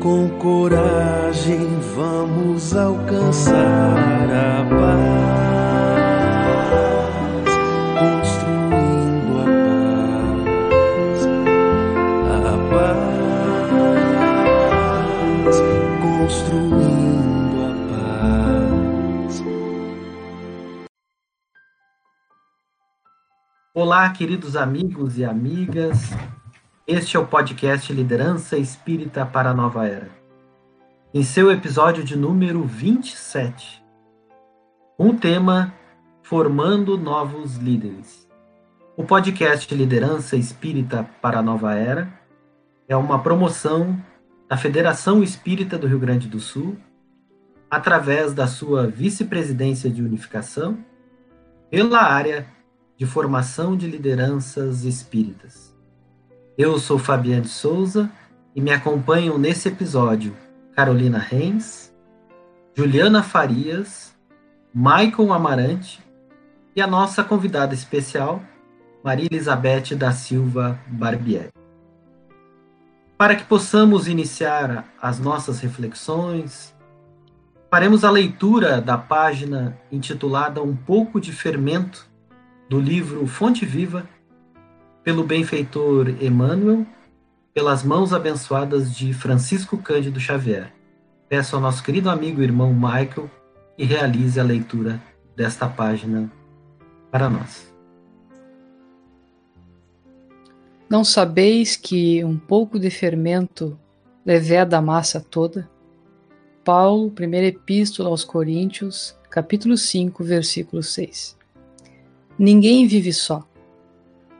[0.00, 3.56] Com coragem vamos alcançar
[4.30, 5.06] a paz,
[7.98, 9.44] construindo a
[11.06, 11.26] paz,
[12.44, 12.56] a
[15.40, 15.56] paz,
[16.02, 19.42] construindo a paz.
[23.74, 26.10] Olá, queridos amigos e amigas.
[26.88, 30.08] Este é o podcast Liderança Espírita para a Nova Era.
[31.12, 33.84] Em seu episódio de número 27,
[34.96, 35.74] com um tema
[36.22, 38.28] Formando Novos Líderes.
[38.96, 42.08] O podcast Liderança Espírita para a Nova Era
[42.86, 44.00] é uma promoção
[44.48, 46.76] da Federação Espírita do Rio Grande do Sul,
[47.68, 50.78] através da sua vice-presidência de unificação,
[51.68, 52.46] pela área
[52.96, 55.65] de formação de lideranças espíritas.
[56.58, 58.10] Eu sou Fabiano de Souza
[58.54, 60.34] e me acompanham nesse episódio
[60.74, 61.94] Carolina Reis,
[62.74, 64.16] Juliana Farias,
[64.72, 66.02] Maicon Amarante
[66.74, 68.42] e a nossa convidada especial,
[69.04, 71.50] Maria Elizabeth da Silva Barbieri.
[73.18, 76.74] Para que possamos iniciar as nossas reflexões,
[77.70, 82.06] faremos a leitura da página intitulada Um pouco de fermento
[82.66, 84.08] do livro Fonte Viva
[85.06, 86.84] pelo benfeitor Emmanuel,
[87.54, 90.72] pelas mãos abençoadas de Francisco Cândido Xavier.
[91.28, 93.30] Peço ao nosso querido amigo e irmão Michael
[93.76, 95.00] que realize a leitura
[95.36, 96.28] desta página
[97.08, 97.72] para nós.
[100.90, 103.78] Não sabeis que um pouco de fermento
[104.24, 105.70] leveda a massa toda?
[106.64, 111.38] Paulo, primeira epístola aos Coríntios, capítulo 5, versículo 6.
[112.36, 113.46] Ninguém vive só.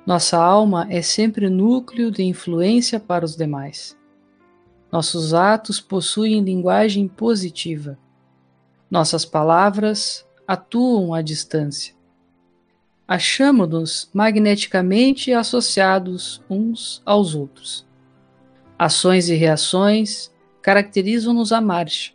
[0.07, 3.99] Nossa alma é sempre núcleo de influência para os demais.
[4.93, 7.99] Nossos atos possuem linguagem positiva.
[8.89, 11.93] Nossas palavras atuam à distância.
[13.09, 17.85] Achamos-nos magneticamente associados uns aos outros.
[18.79, 20.31] Ações e reações
[20.63, 22.13] caracterizam-nos a marcha.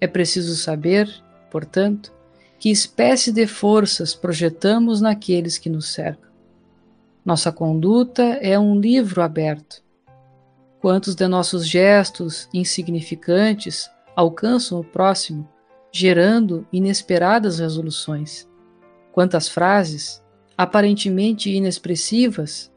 [0.00, 1.08] É preciso saber,
[1.48, 2.12] portanto,
[2.58, 6.27] que espécie de forças projetamos naqueles que nos cercam.
[7.28, 9.84] Nossa conduta é um livro aberto.
[10.80, 15.46] Quantos de nossos gestos insignificantes alcançam o próximo,
[15.92, 18.48] gerando inesperadas resoluções?
[19.12, 20.24] Quantas frases,
[20.56, 22.72] aparentemente inexpressivas,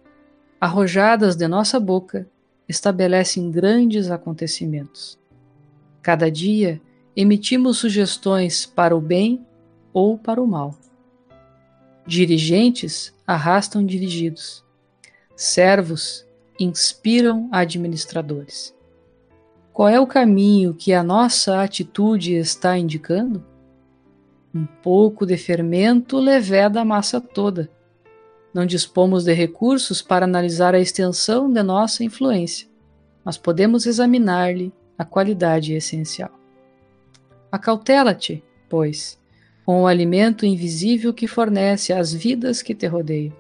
[0.59, 2.27] arrojadas de nossa boca,
[2.67, 5.17] estabelecem grandes acontecimentos?
[6.01, 6.81] Cada dia
[7.15, 9.45] emitimos sugestões para o bem
[9.93, 10.75] ou para o mal.
[12.05, 14.65] Dirigentes arrastam dirigidos.
[15.35, 16.25] Servos
[16.59, 18.75] inspiram administradores.
[19.71, 23.45] Qual é o caminho que a nossa atitude está indicando?
[24.53, 27.69] Um pouco de fermento leveda a massa toda.
[28.53, 32.67] Não dispomos de recursos para analisar a extensão de nossa influência,
[33.23, 36.31] mas podemos examinar-lhe a qualidade essencial.
[37.49, 39.20] Acautela-te, pois,
[39.71, 43.33] com o alimento invisível que fornece às vidas que te rodeiam.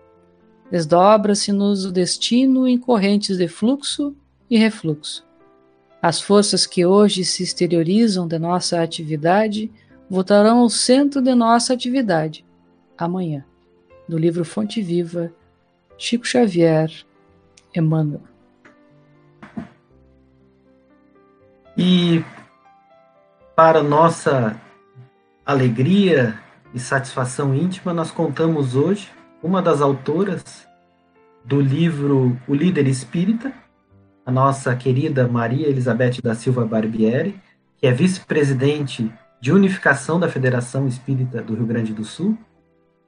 [0.71, 4.15] Desdobra-se-nos o destino em correntes de fluxo
[4.49, 5.25] e refluxo.
[6.01, 9.69] As forças que hoje se exteriorizam de nossa atividade
[10.09, 12.45] voltarão ao centro de nossa atividade
[12.97, 13.43] amanhã.
[14.07, 15.33] Do livro Fonte Viva,
[15.97, 16.89] Chico Xavier,
[17.75, 18.21] Emmanuel.
[21.77, 22.23] E
[23.53, 24.57] para nossa
[25.45, 26.39] alegria
[26.73, 29.09] e satisfação íntima, nós contamos hoje
[29.41, 30.67] uma das autoras
[31.43, 33.51] do livro O Líder Espírita,
[34.25, 37.39] a nossa querida Maria Elizabeth da Silva Barbieri,
[37.77, 42.37] que é vice-presidente de unificação da Federação Espírita do Rio Grande do Sul,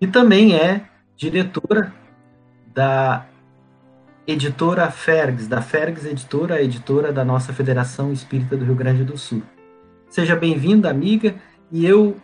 [0.02, 1.94] e também é diretora
[2.74, 3.28] da
[4.26, 9.16] editora Fergs, da Fergs Editora, a editora da nossa Federação Espírita do Rio Grande do
[9.16, 9.44] Sul.
[10.10, 11.36] Seja bem-vinda, amiga,
[11.74, 12.16] e eu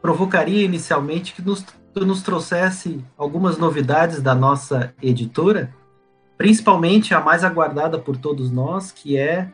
[0.00, 1.62] provocaria inicialmente que nos,
[1.94, 5.74] nos trouxesse algumas novidades da nossa editora,
[6.38, 9.52] principalmente a mais aguardada por todos nós, que é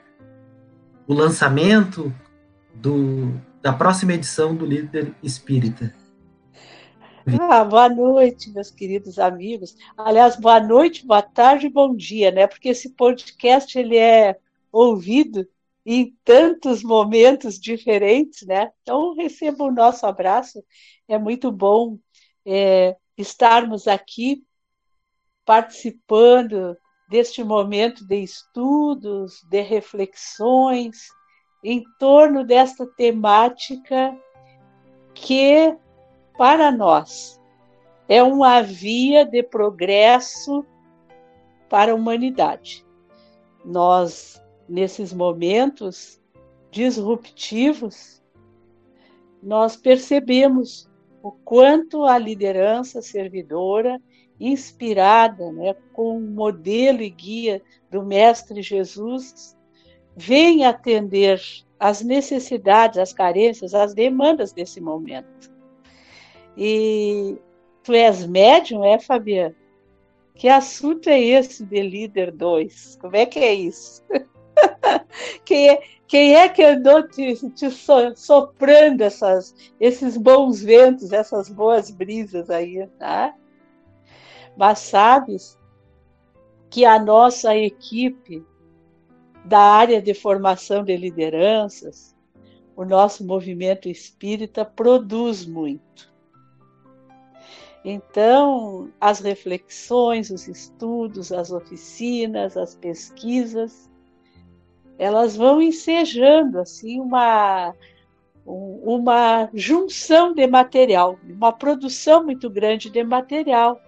[1.08, 2.14] o lançamento
[2.72, 5.92] do, da próxima edição do Líder Espírita.
[7.40, 9.76] Ah, boa noite, meus queridos amigos.
[9.96, 12.46] Aliás, boa noite, boa tarde bom dia, né?
[12.46, 14.38] Porque esse podcast ele é
[14.70, 15.48] ouvido
[15.84, 18.70] em tantos momentos diferentes, né?
[18.82, 20.62] Então, receba o nosso abraço.
[21.08, 21.98] É muito bom
[22.44, 24.44] é, estarmos aqui
[25.44, 26.76] participando
[27.08, 31.08] deste momento de estudos, de reflexões
[31.62, 34.16] em torno desta temática
[35.14, 35.76] que,
[36.38, 37.40] para nós,
[38.08, 40.64] é uma via de progresso
[41.68, 42.86] para a humanidade.
[43.64, 44.39] Nós,
[44.70, 46.20] nesses momentos
[46.70, 48.22] disruptivos,
[49.42, 50.88] nós percebemos
[51.22, 54.00] o quanto a liderança servidora,
[54.38, 59.56] inspirada né, com o modelo e guia do Mestre Jesus,
[60.16, 61.42] vem atender
[61.78, 65.50] às necessidades, às carências, às demandas desse momento.
[66.56, 67.36] E
[67.82, 69.54] tu és médium, é, Fabiana?
[70.34, 72.96] Que assunto é esse de líder 2?
[73.00, 74.02] Como é que é isso?
[75.44, 81.48] quem, é, quem é que andou te, te so, soprando essas, esses bons ventos, essas
[81.48, 82.86] boas brisas aí?
[82.98, 83.34] Tá?
[84.56, 85.58] Mas sabes
[86.68, 88.44] que a nossa equipe
[89.44, 92.16] da área de formação de lideranças,
[92.76, 96.10] o nosso movimento espírita produz muito.
[97.84, 103.89] Então, as reflexões, os estudos, as oficinas, as pesquisas,
[105.00, 107.74] elas vão ensejando assim uma
[108.44, 113.80] uma junção de material, uma produção muito grande de material.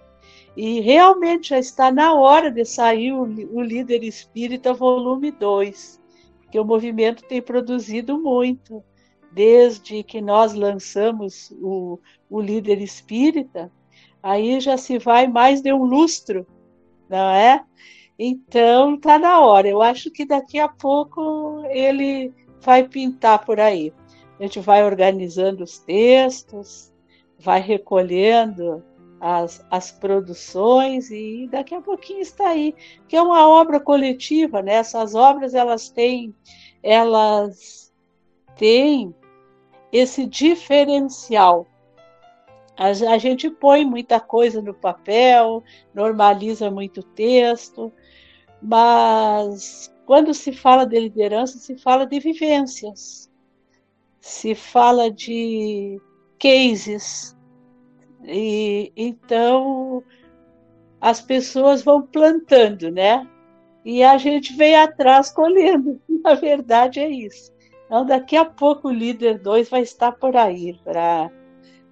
[0.55, 3.25] E realmente já está na hora de sair o,
[3.61, 5.99] Líder Espírita Volume 2,
[6.51, 8.83] que o movimento tem produzido muito.
[9.31, 11.99] Desde que nós lançamos o,
[12.29, 13.71] o Líder Espírita,
[14.21, 16.45] aí já se vai mais de um lustro,
[17.09, 17.65] não é?
[18.25, 19.67] Então está na hora.
[19.67, 23.91] Eu acho que daqui a pouco ele vai pintar por aí.
[24.39, 26.93] A gente vai organizando os textos,
[27.37, 28.81] vai recolhendo
[29.19, 32.73] as, as produções e daqui a pouquinho está aí,
[33.09, 34.75] que é uma obra coletiva, né?
[34.75, 36.33] Essas obras elas têm
[36.81, 37.93] elas
[38.55, 39.13] têm
[39.91, 41.67] esse diferencial.
[42.77, 45.61] A, a gente põe muita coisa no papel,
[45.93, 47.91] normaliza muito texto,
[48.63, 53.29] mas quando se fala de liderança, se fala de vivências,
[54.21, 55.99] se fala de
[56.39, 57.35] cases,
[58.23, 60.01] e então
[61.01, 63.27] as pessoas vão plantando, né?
[63.83, 66.01] E a gente vem atrás colhendo.
[66.23, 67.51] Na verdade é isso.
[67.85, 71.29] Então daqui a pouco o líder 2 vai estar por aí para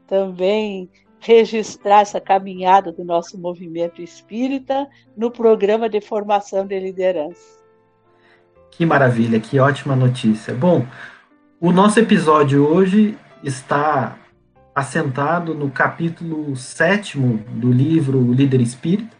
[0.07, 0.89] também
[1.21, 7.61] registrar essa caminhada do nosso movimento espírita no programa de formação de liderança.
[8.71, 10.53] Que maravilha, que ótima notícia.
[10.53, 10.85] Bom,
[11.59, 14.17] o nosso episódio hoje está
[14.73, 19.15] assentado no capítulo sétimo do livro Líder Espírita.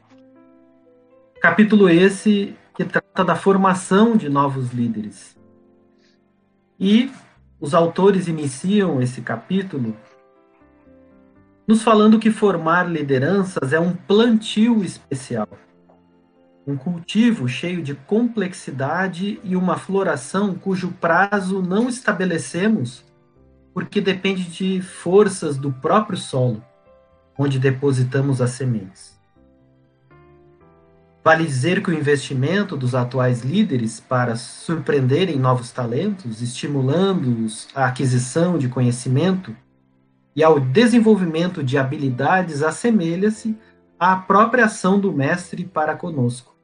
[1.39, 5.37] Capítulo esse que trata da formação de novos líderes.
[6.79, 7.11] E
[7.59, 9.95] os autores iniciam esse capítulo
[11.71, 15.47] nos falando que formar lideranças é um plantio especial,
[16.67, 23.05] um cultivo cheio de complexidade e uma floração cujo prazo não estabelecemos
[23.73, 26.61] porque depende de forças do próprio solo,
[27.39, 29.17] onde depositamos as sementes.
[31.23, 38.57] Vale dizer que o investimento dos atuais líderes para surpreenderem novos talentos, estimulando-os à aquisição
[38.57, 39.55] de conhecimento
[40.35, 43.57] e ao desenvolvimento de habilidades, assemelha-se
[43.99, 46.55] à própria ação do Mestre para conosco,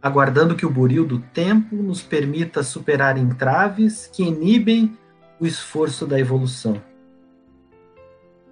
[0.00, 4.96] aguardando que o buril do tempo nos permita superar entraves que inibem
[5.40, 6.80] o esforço da evolução.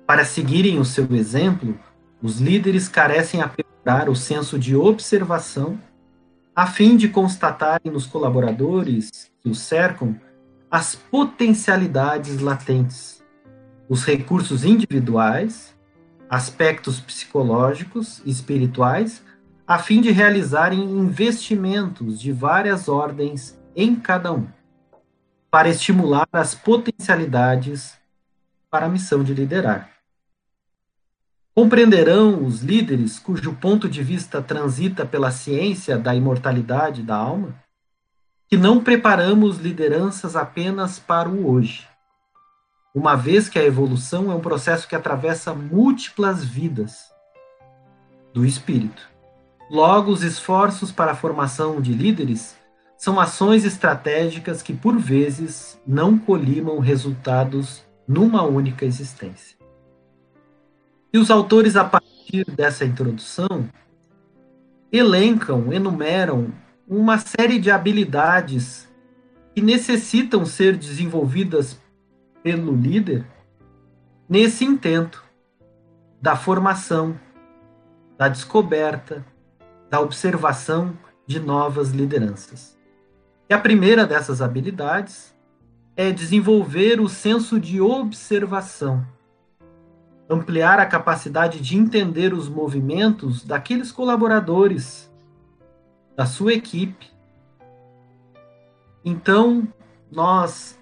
[0.06, 1.78] Para seguirem o seu exemplo,
[2.20, 5.78] os líderes carecem aprimorar o senso de observação,
[6.54, 10.18] a fim de constatarem nos colaboradores que os cercam
[10.70, 13.19] as potencialidades latentes,
[13.90, 15.76] os recursos individuais,
[16.28, 19.20] aspectos psicológicos e espirituais,
[19.66, 24.46] a fim de realizarem investimentos de várias ordens em cada um
[25.50, 27.98] para estimular as potencialidades
[28.70, 29.90] para a missão de liderar.
[31.52, 37.56] Compreenderão os líderes cujo ponto de vista transita pela ciência da imortalidade da alma
[38.46, 41.89] que não preparamos lideranças apenas para o hoje,
[42.94, 47.12] uma vez que a evolução é um processo que atravessa múltiplas vidas
[48.34, 49.08] do espírito.
[49.70, 52.56] Logo, os esforços para a formação de líderes
[52.96, 59.56] são ações estratégicas que, por vezes, não colimam resultados numa única existência.
[61.12, 63.68] E os autores, a partir dessa introdução,
[64.92, 66.52] elencam, enumeram
[66.86, 68.88] uma série de habilidades
[69.54, 71.80] que necessitam ser desenvolvidas
[72.42, 73.26] pelo líder
[74.28, 75.24] nesse intento
[76.20, 77.18] da formação,
[78.16, 79.24] da descoberta,
[79.88, 82.78] da observação de novas lideranças.
[83.48, 85.34] E a primeira dessas habilidades
[85.96, 89.06] é desenvolver o senso de observação,
[90.28, 95.12] ampliar a capacidade de entender os movimentos daqueles colaboradores
[96.16, 97.10] da sua equipe.
[99.04, 99.66] Então,
[100.10, 100.79] nós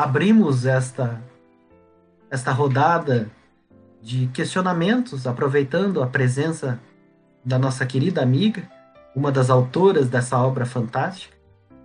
[0.00, 1.20] abrimos esta
[2.30, 3.30] esta rodada
[4.00, 6.80] de questionamentos, aproveitando a presença
[7.44, 8.70] da nossa querida amiga,
[9.14, 11.36] uma das autoras dessa obra fantástica,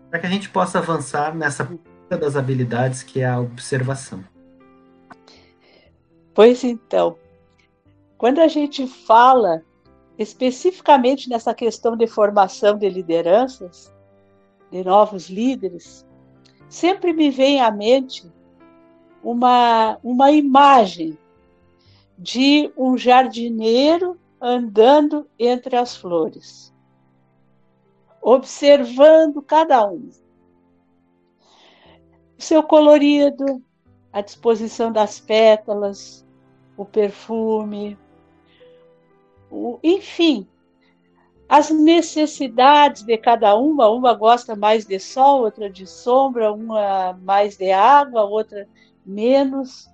[0.10, 1.67] para que a gente possa avançar nessa
[2.07, 4.24] das habilidades que é a observação.
[6.36, 7.17] Pois então,
[8.17, 9.63] quando a gente fala
[10.17, 13.91] especificamente nessa questão de formação de lideranças,
[14.72, 16.05] de novos líderes,
[16.75, 18.29] sempre me vem à mente
[19.24, 21.17] uma, uma imagem
[22.17, 26.74] de um jardineiro andando entre as flores,
[28.22, 30.10] observando cada um.
[32.38, 33.63] O seu colorido,
[34.12, 36.27] a disposição das pétalas,
[36.75, 37.98] o perfume,
[39.50, 40.46] o, enfim,
[41.48, 43.90] as necessidades de cada uma.
[43.90, 48.68] Uma gosta mais de sol, outra de sombra, uma mais de água, outra
[49.06, 49.88] menos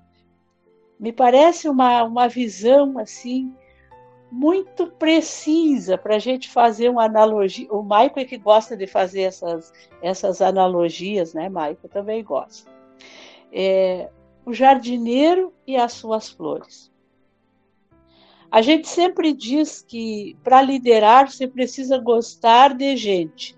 [1.02, 3.52] me parece uma, uma visão assim
[4.32, 7.68] muito precisa para a gente fazer uma analogia.
[7.74, 11.90] O Maico é que gosta de fazer essas, essas analogias, né, Maico?
[11.90, 12.72] Também gosta.
[13.52, 14.10] É,
[14.46, 16.91] o jardineiro e as suas flores.
[18.52, 23.58] A gente sempre diz que para liderar você precisa gostar de gente.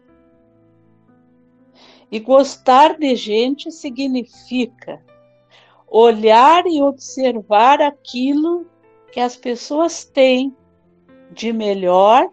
[2.11, 5.03] E gostar de gente significa
[5.87, 8.67] olhar e observar aquilo
[9.11, 10.55] que as pessoas têm
[11.31, 12.29] de melhor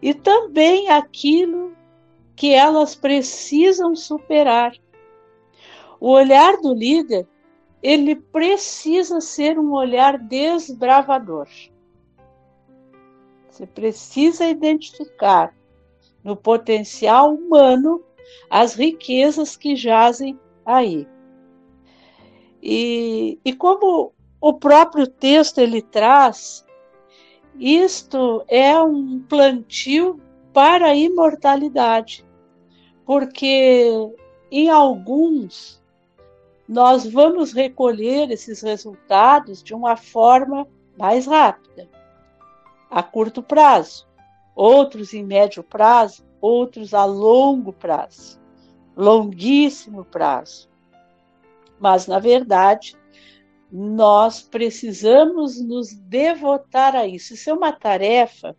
[0.00, 1.76] e também aquilo
[2.36, 4.72] que elas precisam superar.
[5.98, 7.26] O olhar do líder,
[7.82, 11.48] ele precisa ser um olhar desbravador.
[13.48, 15.54] Você precisa identificar
[16.22, 18.02] no potencial humano
[18.50, 21.06] as riquezas que jazem aí.
[22.62, 26.64] E, e como o próprio texto ele traz,
[27.58, 30.20] isto é um plantio
[30.52, 32.24] para a imortalidade,
[33.04, 33.90] porque
[34.50, 35.77] em alguns
[36.68, 41.88] nós vamos recolher esses resultados de uma forma mais rápida,
[42.90, 44.06] a curto prazo,
[44.54, 48.38] outros em médio prazo, outros a longo prazo,
[48.94, 50.68] longuíssimo prazo.
[51.80, 52.96] Mas, na verdade,
[53.70, 57.34] nós precisamos nos devotar a isso.
[57.34, 58.56] Isso é uma tarefa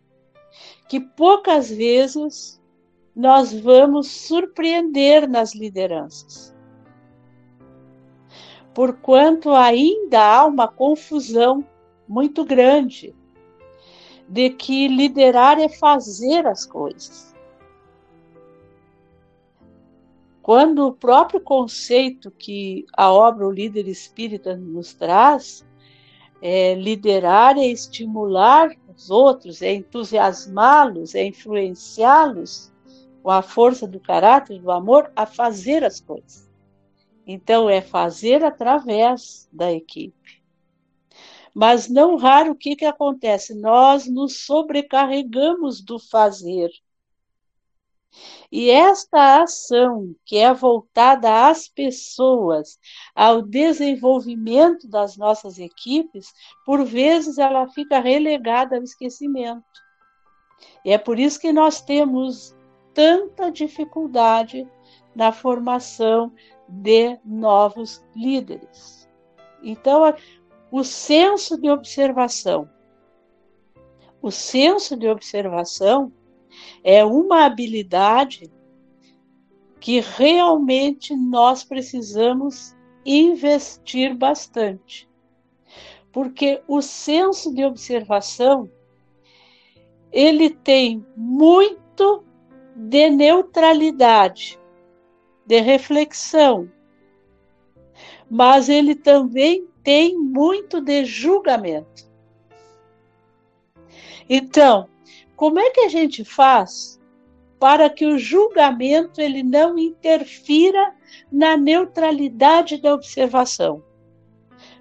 [0.88, 2.60] que poucas vezes
[3.14, 6.54] nós vamos surpreender nas lideranças.
[8.74, 11.64] Porquanto ainda há uma confusão
[12.08, 13.14] muito grande
[14.28, 17.30] de que liderar é fazer as coisas.
[20.50, 25.64] quando o próprio conceito que a obra O Líder Espírita nos traz,
[26.42, 32.72] é, liderar é estimular os outros, é entusiasmá-los, é influenciá-los
[33.22, 36.49] com a força do caráter, do amor, a fazer as coisas.
[37.32, 40.42] Então, é fazer através da equipe.
[41.54, 43.54] Mas não raro o que, que acontece?
[43.54, 46.70] Nós nos sobrecarregamos do fazer
[48.50, 52.78] e esta ação, que é voltada às pessoas,
[53.14, 56.32] ao desenvolvimento das nossas equipes,
[56.66, 59.62] por vezes ela fica relegada ao esquecimento.
[60.84, 62.54] E é por isso que nós temos
[62.92, 64.66] tanta dificuldade
[65.14, 66.32] na formação
[66.70, 69.08] de novos líderes.
[69.62, 70.14] Então,
[70.70, 72.68] o senso de observação.
[74.22, 76.12] O senso de observação
[76.84, 78.50] é uma habilidade
[79.80, 85.08] que realmente nós precisamos investir bastante.
[86.12, 88.70] Porque o senso de observação
[90.12, 92.24] ele tem muito
[92.76, 94.59] de neutralidade,
[95.50, 96.70] de reflexão,
[98.30, 102.08] mas ele também tem muito de julgamento.
[104.28, 104.88] Então,
[105.34, 107.00] como é que a gente faz
[107.58, 110.94] para que o julgamento ele não interfira
[111.32, 113.82] na neutralidade da observação?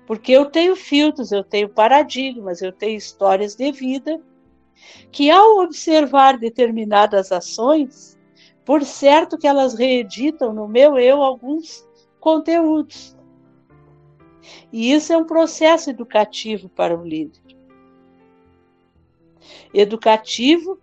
[0.06, 4.22] Porque eu tenho filtros, eu tenho paradigmas, eu tenho histórias de vida
[5.12, 8.19] que ao observar determinadas ações,
[8.70, 13.18] por certo que elas reeditam no meu eu alguns conteúdos.
[14.72, 17.42] E isso é um processo educativo para o líder.
[19.74, 20.80] Educativo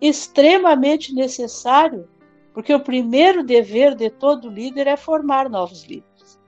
[0.00, 2.08] extremamente necessário,
[2.54, 6.40] porque o primeiro dever de todo líder é formar novos líderes.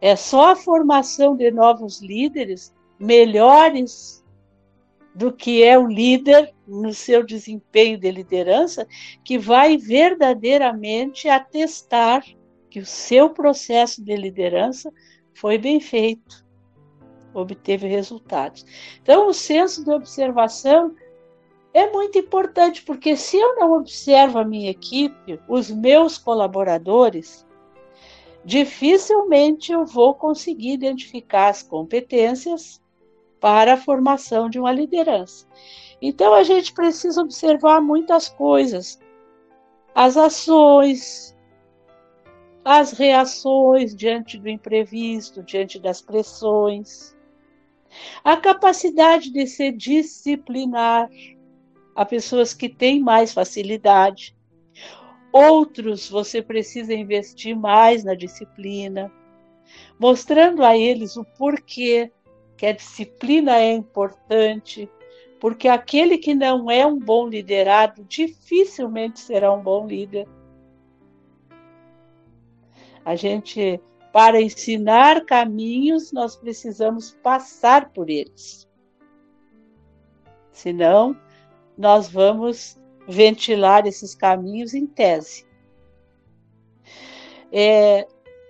[0.00, 4.19] É só a formação de novos líderes melhores
[5.14, 8.86] do que é o líder no seu desempenho de liderança
[9.24, 12.24] que vai verdadeiramente atestar
[12.70, 14.92] que o seu processo de liderança
[15.34, 16.44] foi bem feito,
[17.34, 18.64] obteve resultados.
[19.02, 20.94] Então, o senso de observação
[21.74, 27.46] é muito importante, porque se eu não observo a minha equipe, os meus colaboradores,
[28.44, 32.80] dificilmente eu vou conseguir identificar as competências
[33.40, 35.46] para a formação de uma liderança.
[36.00, 38.98] Então a gente precisa observar muitas coisas,
[39.94, 41.36] as ações,
[42.64, 47.16] as reações diante do imprevisto, diante das pressões,
[48.22, 51.08] a capacidade de se disciplinar
[51.94, 54.36] a pessoas que têm mais facilidade.
[55.32, 59.12] Outros você precisa investir mais na disciplina,
[59.98, 62.10] mostrando a eles o porquê
[62.60, 64.86] que a disciplina é importante,
[65.40, 70.28] porque aquele que não é um bom liderado dificilmente será um bom líder.
[73.02, 73.80] A gente,
[74.12, 78.68] para ensinar caminhos, nós precisamos passar por eles.
[80.52, 81.18] Senão,
[81.78, 85.46] nós vamos ventilar esses caminhos em tese.
[87.50, 88.06] É,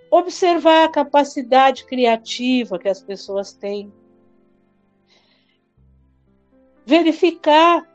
[0.09, 3.89] observar a capacidade criativa que as pessoas têm
[6.91, 7.87] verificar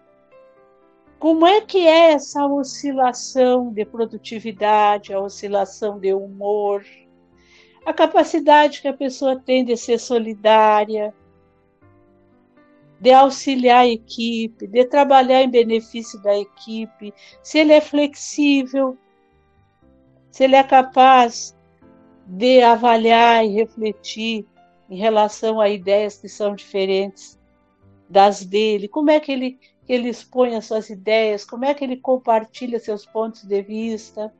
[1.18, 6.82] como é que é essa oscilação de produtividade, a oscilação de humor,
[7.84, 11.14] a capacidade que a pessoa tem de ser solidária,
[12.98, 18.96] de auxiliar a equipe, de trabalhar em benefício da equipe, se ele é flexível,
[20.30, 21.54] se ele é capaz
[22.26, 24.46] de avaliar e refletir
[24.88, 27.35] em relação a ideias que são diferentes
[28.08, 31.96] das dele, como é que ele, ele expõe as suas ideias, como é que ele
[31.96, 34.32] compartilha seus pontos de vista,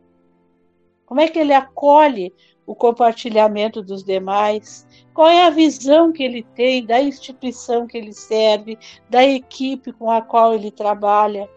[1.04, 2.32] como é que ele acolhe
[2.66, 8.12] o compartilhamento dos demais, qual é a visão que ele tem da instituição que ele
[8.12, 8.76] serve,
[9.08, 11.48] da equipe com a qual ele trabalha,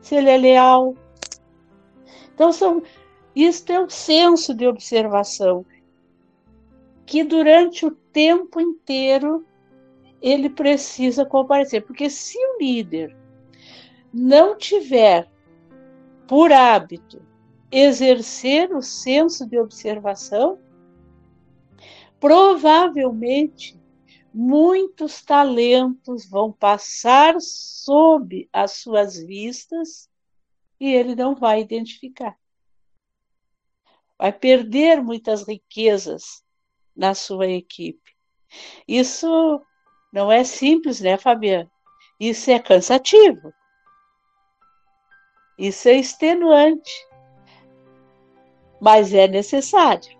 [0.00, 0.94] se ele é leal.
[2.34, 2.82] Então, são,
[3.34, 5.64] isto é um senso de observação
[7.06, 9.44] que durante o tempo inteiro
[10.20, 11.84] ele precisa comparecer.
[11.84, 13.16] Porque se o líder
[14.12, 15.30] não tiver
[16.26, 17.22] por hábito
[17.70, 20.58] exercer o senso de observação,
[22.18, 23.78] provavelmente
[24.32, 30.08] muitos talentos vão passar sob as suas vistas
[30.78, 32.38] e ele não vai identificar.
[34.18, 36.44] Vai perder muitas riquezas
[36.94, 38.14] na sua equipe.
[38.86, 39.62] Isso
[40.12, 41.70] não é simples, né, Fabiana?
[42.18, 43.52] Isso é cansativo.
[45.58, 46.90] Isso é extenuante.
[48.80, 50.18] Mas é necessário.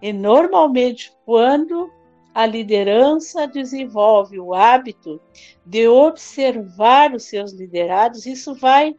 [0.00, 1.90] E normalmente, quando
[2.34, 5.20] a liderança desenvolve o hábito
[5.66, 8.94] de observar os seus liderados, isso vai,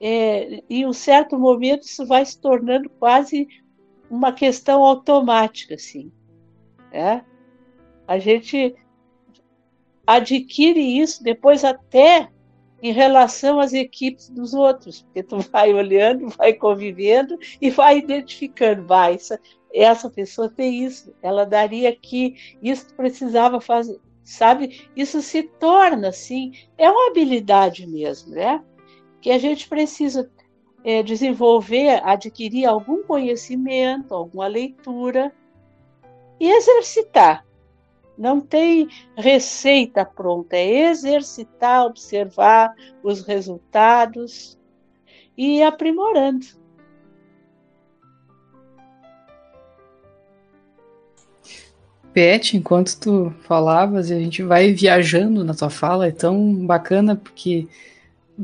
[0.00, 3.48] é, em um certo momento, isso vai se tornando quase
[4.08, 6.12] uma questão automática, assim.
[6.92, 7.24] Né?
[8.06, 8.76] A gente
[10.06, 12.28] adquire isso depois até
[12.82, 18.84] em relação às equipes dos outros, porque tu vai olhando, vai convivendo e vai identificando,
[18.84, 19.40] vai, essa,
[19.72, 24.88] essa pessoa tem isso, ela daria aqui, isso precisava fazer, sabe?
[24.96, 28.62] Isso se torna assim, é uma habilidade mesmo, né?
[29.20, 30.28] Que a gente precisa
[30.84, 35.32] é, desenvolver, adquirir algum conhecimento, alguma leitura
[36.40, 37.46] e exercitar.
[38.22, 44.56] Não tem receita pronta, é exercitar, observar os resultados
[45.36, 46.46] e ir aprimorando.
[52.12, 57.66] Pet, enquanto tu falavas, a gente vai viajando na tua fala, é tão bacana porque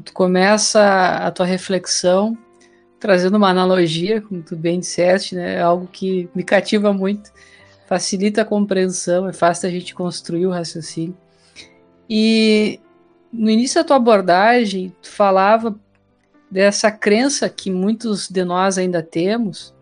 [0.05, 2.37] tu começa a tua reflexão
[2.99, 5.55] trazendo uma analogia, como tu bem disseste, né?
[5.55, 7.31] É algo que me cativa muito,
[7.89, 11.17] facilita a compreensão, é fácil a gente construir o raciocínio.
[12.09, 12.79] E
[13.33, 15.75] no início da tua abordagem, tu falava
[16.51, 19.75] dessa crença que muitos de nós ainda temos,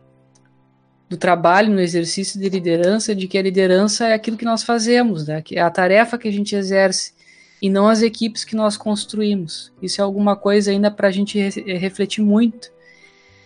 [1.09, 5.27] do trabalho no exercício de liderança, de que a liderança é aquilo que nós fazemos,
[5.27, 5.43] né?
[5.43, 7.13] que é a tarefa que a gente exerce,
[7.61, 9.73] e não as equipes que nós construímos.
[9.83, 12.71] Isso é alguma coisa ainda para a gente re refletir muito.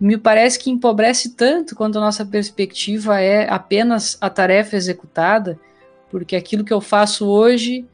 [0.01, 5.61] Me parece que empobrece tanto quando a nossa perspectiva é apenas a tarefa executada,
[6.11, 7.87] porque aquilo que eu faço hoje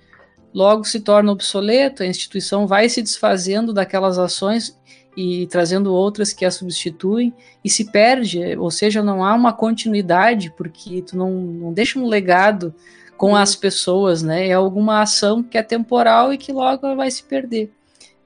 [0.54, 4.78] logo se torna obsoleto, a instituição vai se desfazendo daquelas ações
[5.16, 10.52] e trazendo outras que a substituem e se perde, ou seja, não há uma continuidade
[10.56, 12.72] porque tu não, não deixa um legado
[13.16, 14.48] com as pessoas, né?
[14.48, 17.72] É alguma ação que é temporal e que logo vai se perder.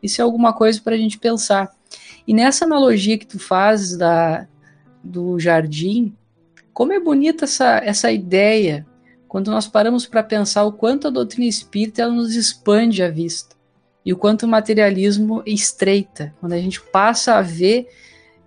[0.03, 1.73] Isso é alguma coisa para a gente pensar.
[2.27, 4.47] E nessa analogia que tu fazes da,
[5.03, 6.15] do jardim,
[6.73, 8.87] como é bonita essa, essa ideia.
[9.29, 13.57] Quando nós paramos para pensar o quanto a doutrina espírita ela nos expande a vista.
[14.05, 17.89] E o quanto o materialismo estreita, quando a gente passa a ver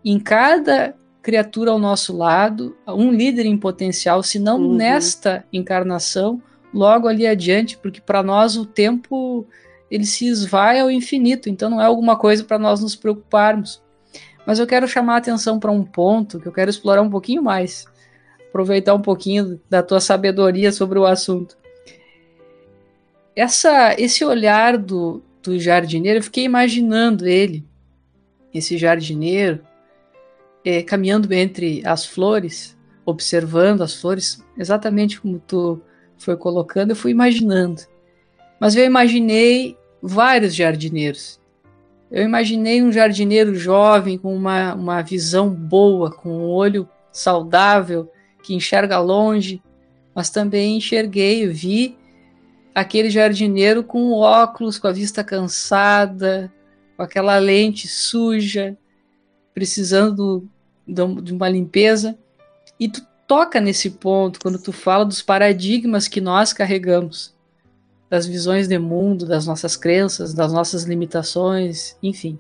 [0.04, 4.76] em cada criatura ao nosso lado um líder em potencial, se não uhum.
[4.76, 6.42] nesta encarnação,
[6.74, 9.48] logo ali adiante, porque para nós o tempo
[9.90, 13.82] ele se esvai ao infinito, então não é alguma coisa para nós nos preocuparmos.
[14.46, 17.42] Mas eu quero chamar a atenção para um ponto que eu quero explorar um pouquinho
[17.42, 17.86] mais,
[18.50, 21.58] aproveitar um pouquinho da tua sabedoria sobre o assunto.
[23.36, 27.66] Essa, esse olhar do, do jardineiro, eu fiquei imaginando ele,
[28.54, 29.62] esse jardineiro,
[30.64, 35.82] é, caminhando entre as flores, observando as flores, exatamente como tu
[36.18, 37.82] foi colocando, eu fui imaginando.
[38.64, 41.38] Mas eu imaginei vários jardineiros.
[42.10, 48.10] Eu imaginei um jardineiro jovem com uma, uma visão boa, com um olho saudável,
[48.42, 49.62] que enxerga longe,
[50.16, 51.98] mas também enxerguei, vi
[52.74, 56.50] aquele jardineiro com óculos, com a vista cansada,
[56.96, 58.78] com aquela lente suja,
[59.54, 60.48] precisando
[60.88, 62.18] de uma limpeza.
[62.80, 67.33] E tu toca nesse ponto quando tu fala dos paradigmas que nós carregamos,
[68.14, 72.38] das visões de mundo, das nossas crenças, das nossas limitações, enfim.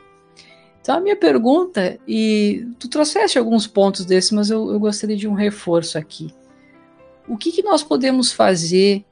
[0.79, 5.27] Então a minha pergunta, e tu trouxeste alguns pontos desses, mas eu, eu gostaria de
[5.27, 6.31] um reforço aqui.
[7.27, 9.03] O que, que nós podemos fazer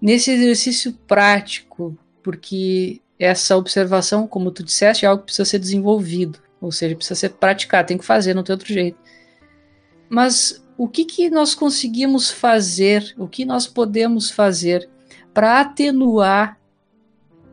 [0.00, 6.38] nesse exercício prático, porque essa observação, como tu disseste, é algo que precisa ser desenvolvido,
[6.60, 9.00] ou seja, precisa ser praticado, tem que fazer, não tem outro jeito.
[10.08, 14.88] Mas o que, que nós conseguimos fazer, o que nós podemos fazer
[15.32, 16.58] para atenuar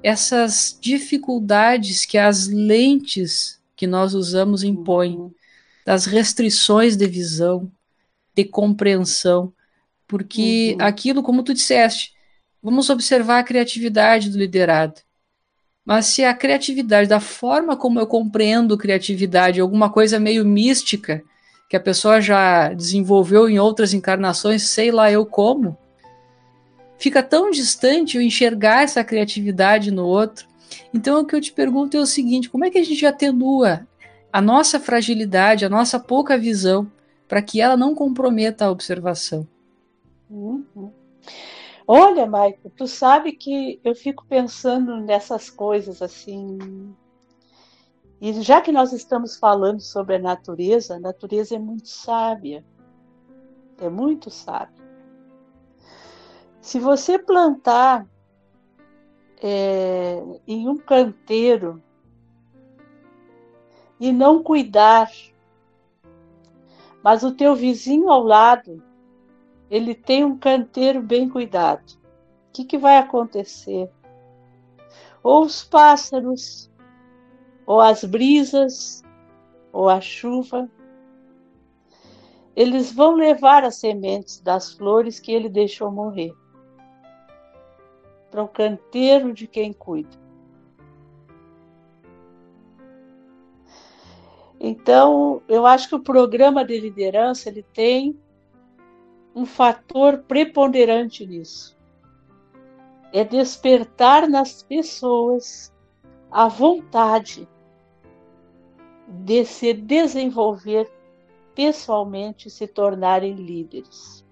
[0.04, 5.32] essas dificuldades que as lentes que nós usamos impõem, uhum.
[5.86, 7.72] das restrições de visão,
[8.36, 9.54] de compreensão,
[10.08, 10.86] porque uhum.
[10.86, 12.18] aquilo, como tu disseste,
[12.62, 15.00] Vamos observar a criatividade do liderado.
[15.86, 21.24] Mas se a criatividade, da forma como eu compreendo criatividade, alguma coisa meio mística,
[21.70, 25.78] que a pessoa já desenvolveu em outras encarnações, sei lá eu como,
[26.98, 30.48] fica tão distante eu enxergar essa criatividade no outro.
[30.94, 33.88] Então o que eu te pergunto é o seguinte: como é que a gente atenua
[34.32, 36.92] a nossa fragilidade, a nossa pouca visão,
[37.28, 39.48] para que ela não comprometa a observação?
[40.30, 40.92] Uhum.
[41.88, 46.94] Olha, Maico, tu sabe que eu fico pensando nessas coisas assim.
[48.20, 52.66] E já que nós estamos falando sobre a natureza, a natureza é muito sábia.
[53.80, 54.77] É muito sábia.
[56.68, 58.06] Se você plantar
[59.42, 61.82] é, em um canteiro
[63.98, 65.10] e não cuidar,
[67.02, 68.84] mas o teu vizinho ao lado
[69.72, 71.90] ele tem um canteiro bem cuidado.
[72.50, 73.90] O que, que vai acontecer?
[75.24, 76.70] Ou os pássaros,
[77.66, 79.06] ou as brisas,
[79.72, 80.70] ou a chuva,
[82.54, 86.36] eles vão levar as sementes das flores que ele deixou morrer
[88.30, 90.18] para o canteiro de quem cuida.
[94.60, 98.20] Então, eu acho que o programa de liderança ele tem
[99.36, 101.78] um fator preponderante nisso.
[103.14, 105.72] É despertar nas pessoas
[106.32, 107.48] a vontade
[109.08, 110.92] de se desenvolver
[111.56, 114.27] pessoalmente se tornarem líderes.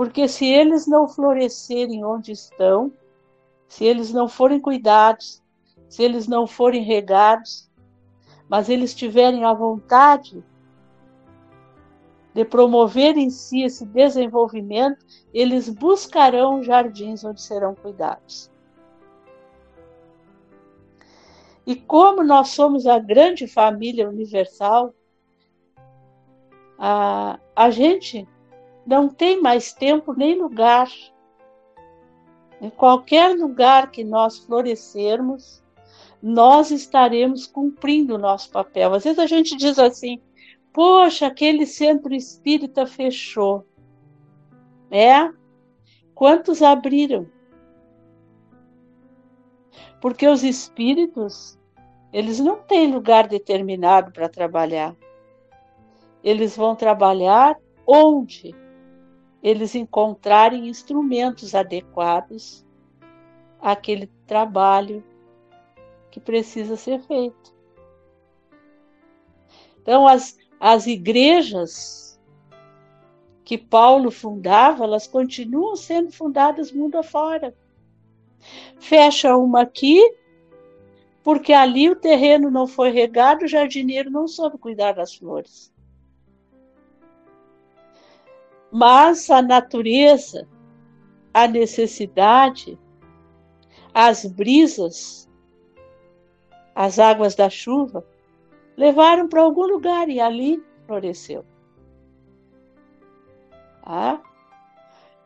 [0.00, 2.90] Porque se eles não florescerem onde estão,
[3.68, 5.42] se eles não forem cuidados,
[5.90, 7.70] se eles não forem regados,
[8.48, 10.42] mas eles tiverem a vontade
[12.32, 18.50] de promover em si esse desenvolvimento, eles buscarão jardins onde serão cuidados.
[21.66, 24.94] E como nós somos a grande família universal,
[26.78, 28.26] a, a gente
[28.90, 30.88] não tem mais tempo nem lugar.
[32.60, 35.62] Em qualquer lugar que nós florescermos,
[36.20, 38.92] nós estaremos cumprindo o nosso papel.
[38.92, 40.20] Às vezes a gente diz assim:
[40.72, 43.64] Poxa, aquele centro espírita fechou.
[44.90, 45.30] É?
[46.12, 47.28] Quantos abriram?
[50.00, 51.56] Porque os espíritos,
[52.12, 54.96] eles não têm lugar determinado para trabalhar.
[56.24, 58.52] Eles vão trabalhar onde
[59.42, 62.64] eles encontrarem instrumentos adequados
[63.60, 65.02] àquele trabalho
[66.10, 67.54] que precisa ser feito.
[69.82, 72.20] Então, as, as igrejas
[73.44, 77.54] que Paulo fundava, elas continuam sendo fundadas mundo afora.
[78.78, 80.00] Fecha uma aqui,
[81.22, 85.72] porque ali o terreno não foi regado, o jardineiro não soube cuidar das flores.
[88.70, 90.48] Mas a natureza,
[91.34, 92.78] a necessidade,
[93.92, 95.28] as brisas,
[96.74, 98.04] as águas da chuva,
[98.76, 101.44] levaram para algum lugar e ali floresceu.
[103.82, 104.20] Ah,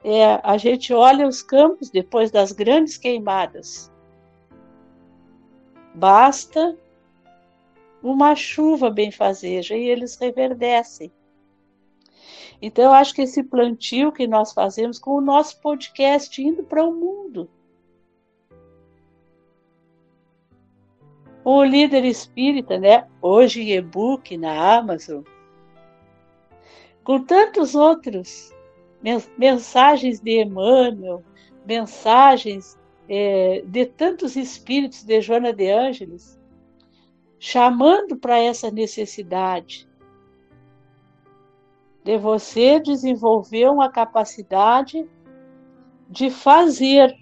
[0.03, 3.91] é, a gente olha os campos depois das grandes queimadas.
[5.95, 6.77] Basta
[8.03, 11.11] uma chuva benfazeja e eles reverdecem.
[12.61, 16.85] Então, eu acho que esse plantio que nós fazemos com o nosso podcast indo para
[16.85, 17.49] o mundo,
[21.45, 23.07] O líder espírita, né?
[23.21, 25.23] Hoje em e-book na Amazon,
[27.05, 28.51] com tantos outros
[29.37, 31.23] mensagens de Emmanuel,
[31.67, 36.41] mensagens é, de tantos espíritos de Joana de Ângeles,
[37.39, 39.87] chamando para essa necessidade
[42.05, 45.09] de você desenvolver uma capacidade
[46.09, 47.17] de fazer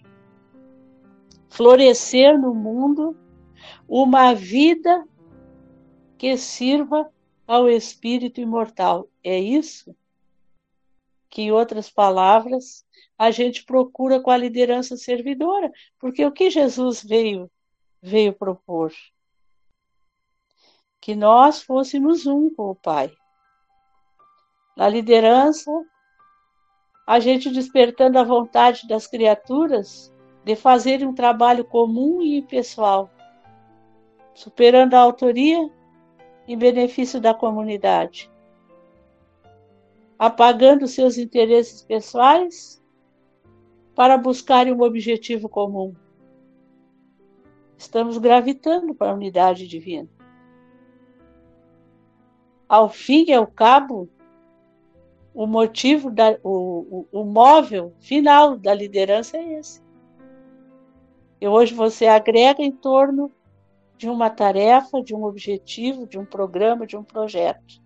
[1.49, 3.17] florescer no mundo
[3.89, 5.07] uma vida
[6.19, 7.11] que sirva
[7.47, 9.09] ao espírito imortal.
[9.23, 9.95] É isso
[11.31, 12.85] que, em outras palavras,
[13.17, 17.51] a gente procura com a liderança servidora, porque o que Jesus veio
[18.03, 18.93] veio propor
[21.01, 23.13] que nós fôssemos um com o Pai.
[24.77, 25.71] Na liderança,
[27.07, 30.13] a gente despertando a vontade das criaturas
[30.45, 33.11] de fazerem um trabalho comum e pessoal
[34.35, 35.71] superando a autoria
[36.49, 38.31] em benefício da comunidade,
[40.19, 42.83] apagando seus interesses pessoais
[43.95, 45.95] para buscarem um objetivo comum.
[47.77, 50.09] Estamos gravitando para a unidade divina.
[52.69, 54.09] Ao fim e ao cabo,
[55.35, 59.83] o motivo, da, o, o, o móvel final da liderança é esse.
[61.41, 63.31] E hoje você agrega em torno
[63.97, 67.81] de uma tarefa, de um objetivo, de um programa, de um projeto.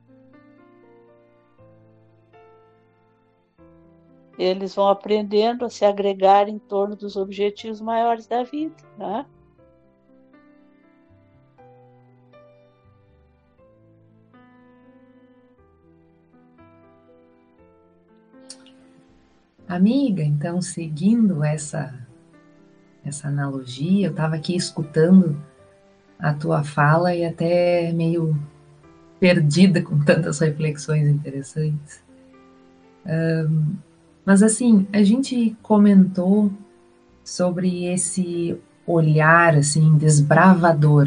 [4.38, 9.24] Eles vão aprendendo a se agregar em torno dos objetivos maiores da vida, né?
[19.68, 21.92] Amiga, então seguindo essa
[23.04, 25.40] essa analogia, eu estava aqui escutando
[26.18, 28.36] a tua fala e até meio
[29.20, 32.02] perdida com tantas reflexões interessantes.
[33.06, 33.76] Um,
[34.24, 36.50] mas assim, a gente comentou
[37.24, 41.06] sobre esse olhar assim desbravador,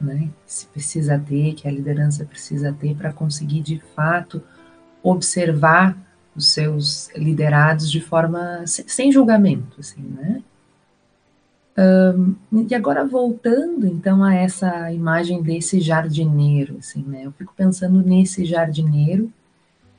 [0.00, 0.30] né?
[0.46, 4.42] Que se precisa ter, que a liderança precisa ter para conseguir de fato
[5.02, 5.96] observar
[6.34, 10.42] os seus liderados de forma sem julgamento, assim, né?
[11.78, 17.22] Um, e agora voltando então a essa imagem desse jardineiro, assim, né?
[17.24, 19.32] Eu fico pensando nesse jardineiro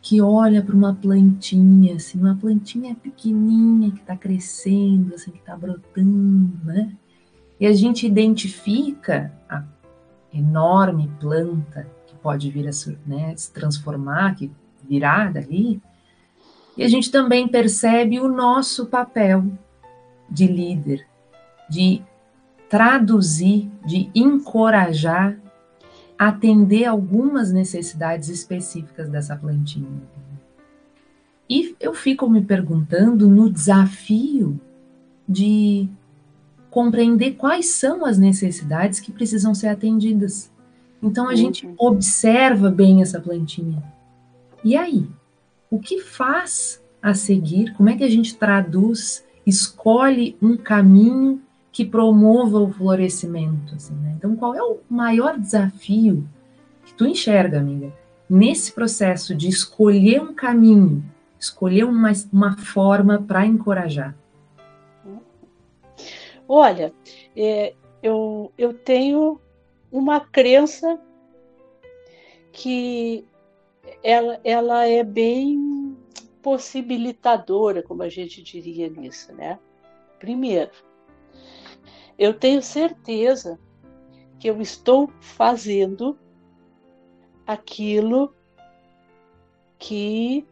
[0.01, 5.55] que olha para uma plantinha, assim, uma plantinha pequenininha que está crescendo, assim, que está
[5.55, 6.91] brotando, né?
[7.59, 9.63] E a gente identifica a
[10.33, 12.71] enorme planta que pode vir a
[13.05, 14.51] né, se transformar, que
[14.83, 15.79] virá dali,
[16.77, 19.45] E a gente também percebe o nosso papel
[20.29, 21.05] de líder,
[21.69, 22.01] de
[22.69, 25.37] traduzir, de encorajar,
[26.17, 30.01] atender algumas necessidades específicas dessa plantinha.
[31.49, 34.57] E eu fico me perguntando no desafio
[35.27, 35.89] de
[36.69, 40.49] compreender quais são as necessidades que precisam ser atendidas.
[41.03, 41.35] Então a uhum.
[41.35, 43.83] gente observa bem essa plantinha.
[44.63, 45.09] E aí?
[45.71, 47.73] O que faz a seguir?
[47.73, 53.73] Como é que a gente traduz, escolhe um caminho que promova o florescimento?
[53.73, 54.13] Assim, né?
[54.17, 56.27] Então, qual é o maior desafio
[56.85, 57.91] que tu enxerga, amiga,
[58.29, 61.03] nesse processo de escolher um caminho
[61.41, 64.15] escolher uma, uma forma para encorajar?
[66.47, 66.93] Olha,
[67.35, 69.39] é, eu, eu tenho
[69.91, 70.99] uma crença
[72.51, 73.25] que
[74.03, 75.97] ela, ela é bem
[76.41, 79.59] possibilitadora, como a gente diria nisso, né?
[80.19, 80.71] Primeiro,
[82.17, 83.59] eu tenho certeza
[84.39, 86.17] que eu estou fazendo
[87.45, 88.35] aquilo
[89.77, 90.45] que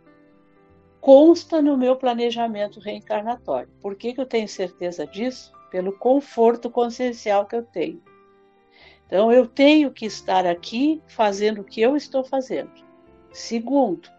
[0.99, 3.69] consta no meu planejamento reencarnatório.
[3.81, 5.51] Por que, que eu tenho certeza disso?
[5.71, 8.01] Pelo conforto consciencial que eu tenho.
[9.05, 12.88] Então, eu tenho que estar aqui fazendo o que eu estou fazendo.
[13.31, 14.09] Segundo,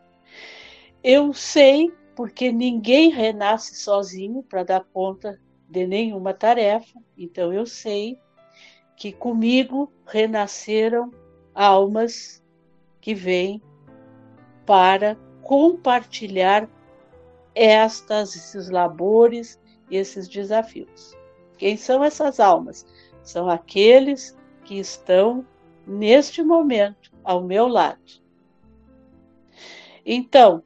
[1.03, 8.19] eu sei, porque ninguém renasce sozinho para dar conta de nenhuma tarefa, então eu sei
[8.97, 11.13] que comigo renasceram
[11.55, 12.43] almas
[13.01, 13.63] que vêm
[14.67, 16.69] para compartilhar
[17.55, 19.59] estas, esses labores
[19.91, 21.17] esses desafios.
[21.59, 22.87] Quem são essas almas?
[23.23, 25.45] São aqueles que estão
[25.87, 28.23] neste momento ao meu lado.
[30.13, 30.65] Então,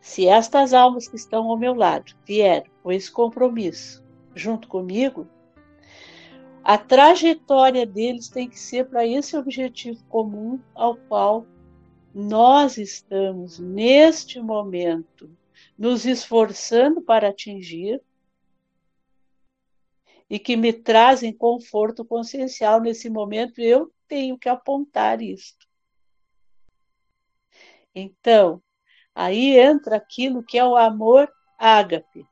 [0.00, 4.00] se estas almas que estão ao meu lado vieram com esse compromisso
[4.32, 5.26] junto comigo,
[6.62, 11.44] a trajetória deles tem que ser para esse objetivo comum ao qual
[12.14, 15.28] nós estamos, neste momento,
[15.76, 18.00] nos esforçando para atingir
[20.30, 25.63] e que me trazem conforto consciencial nesse momento, eu tenho que apontar isto.
[27.94, 28.60] Então,
[29.14, 32.26] aí entra aquilo que é o amor ágape.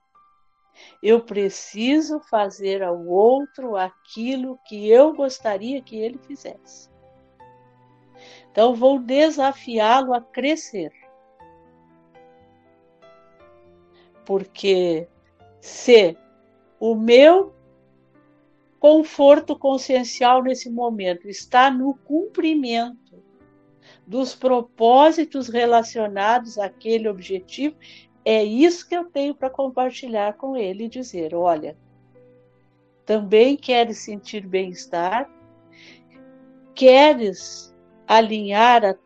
[1.02, 6.90] Eu preciso fazer ao outro aquilo que eu gostaria que ele fizesse.
[8.50, 10.92] Então, vou desafiá-lo a crescer.
[14.24, 15.08] Porque
[15.60, 16.16] se
[16.78, 17.54] o meu
[18.78, 23.11] conforto consciencial nesse momento está no cumprimento
[24.06, 27.76] dos propósitos relacionados àquele objetivo,
[28.24, 31.76] é isso que eu tenho para compartilhar com ele e dizer: olha,
[33.04, 35.28] também queres sentir bem-estar,
[36.74, 37.74] queres
[38.06, 38.96] alinhar a,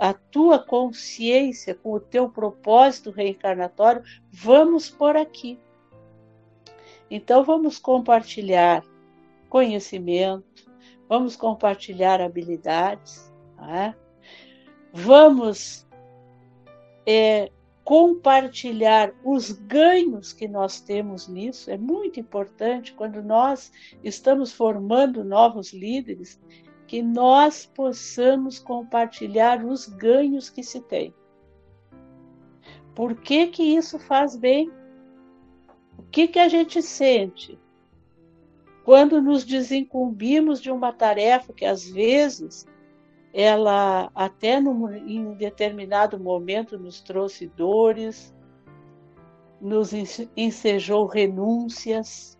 [0.00, 5.58] a tua consciência com o teu propósito reencarnatório, vamos por aqui.
[7.10, 8.82] Então, vamos compartilhar
[9.48, 10.68] conhecimento,
[11.08, 13.32] vamos compartilhar habilidades,
[13.68, 13.94] é?
[14.94, 15.84] Vamos
[17.04, 17.50] é,
[17.82, 21.68] compartilhar os ganhos que nós temos nisso.
[21.68, 23.72] É muito importante quando nós
[24.04, 26.40] estamos formando novos líderes
[26.86, 31.12] que nós possamos compartilhar os ganhos que se tem.
[32.94, 34.70] Por que que isso faz bem?
[35.98, 37.58] O que que a gente sente
[38.84, 42.64] quando nos desincumbimos de uma tarefa que às vezes
[43.36, 48.32] ela até no, em determinado momento nos trouxe dores,
[49.60, 49.90] nos
[50.36, 52.38] ensejou renúncias,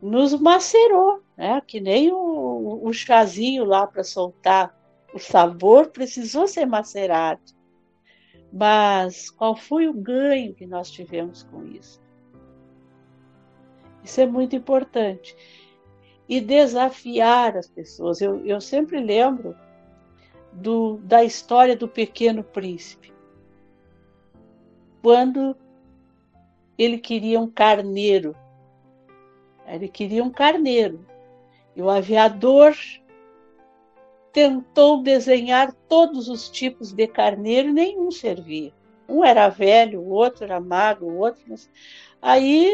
[0.00, 1.60] nos macerou, né?
[1.66, 4.74] Que nem o, o chazinho lá para soltar
[5.12, 7.42] o sabor precisou ser macerado.
[8.50, 12.00] Mas qual foi o ganho que nós tivemos com isso?
[14.02, 15.36] Isso é muito importante.
[16.28, 18.20] E desafiar as pessoas.
[18.20, 19.56] Eu, eu sempre lembro
[20.52, 23.12] do, da história do pequeno príncipe.
[25.02, 25.56] Quando
[26.76, 28.34] ele queria um carneiro
[29.66, 31.04] ele queria um carneiro.
[31.74, 32.74] E o aviador
[34.32, 38.72] tentou desenhar todos os tipos de carneiro, nenhum servia.
[39.08, 41.42] Um era velho, o outro era magro, o outro.
[42.20, 42.72] Aí,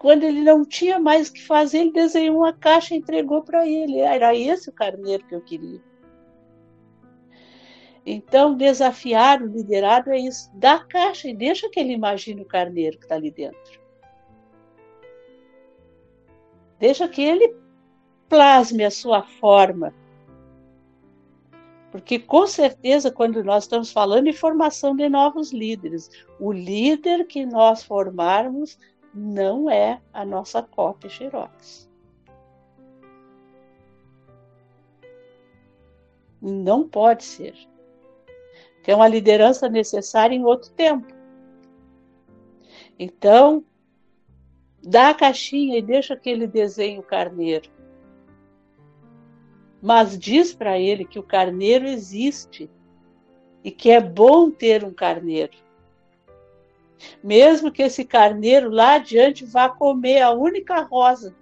[0.00, 3.68] quando ele não tinha mais o que fazer, ele desenhou uma caixa e entregou para
[3.68, 3.98] ele.
[3.98, 5.78] Era esse o carneiro que eu queria.
[8.06, 10.50] Então, desafiar o liderado é isso.
[10.54, 13.78] Dá a caixa e deixa que ele imagine o carneiro que está ali dentro.
[16.78, 17.54] Deixa que ele
[18.26, 19.94] plasme a sua forma.
[21.92, 27.44] Porque, com certeza, quando nós estamos falando em formação de novos líderes, o líder que
[27.44, 28.78] nós formarmos
[29.14, 31.90] não é a nossa cópia Xerox.
[36.40, 37.54] Não pode ser.
[38.82, 41.06] Que é uma liderança necessária em outro tempo.
[42.98, 43.64] Então,
[44.82, 47.68] dá a caixinha e deixa que ele desenhe o carneiro.
[49.82, 52.70] Mas diz para ele que o carneiro existe
[53.64, 55.56] e que é bom ter um carneiro.
[57.22, 61.34] Mesmo que esse carneiro lá adiante vá comer a única rosa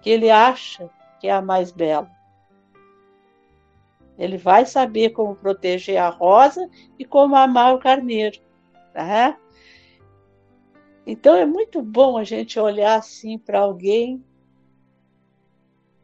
[0.00, 2.10] que ele acha que é a mais bela.
[4.18, 6.68] Ele vai saber como proteger a rosa
[6.98, 8.40] e como amar o carneiro.
[8.92, 9.38] Tá?
[11.06, 14.22] Então é muito bom a gente olhar assim para alguém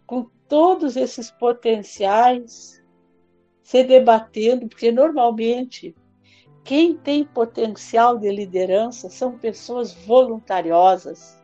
[0.07, 2.83] com todos esses potenciais,
[3.63, 5.95] se debatendo, porque normalmente
[6.69, 11.43] quem tem potencial de liderança são pessoas voluntariosas,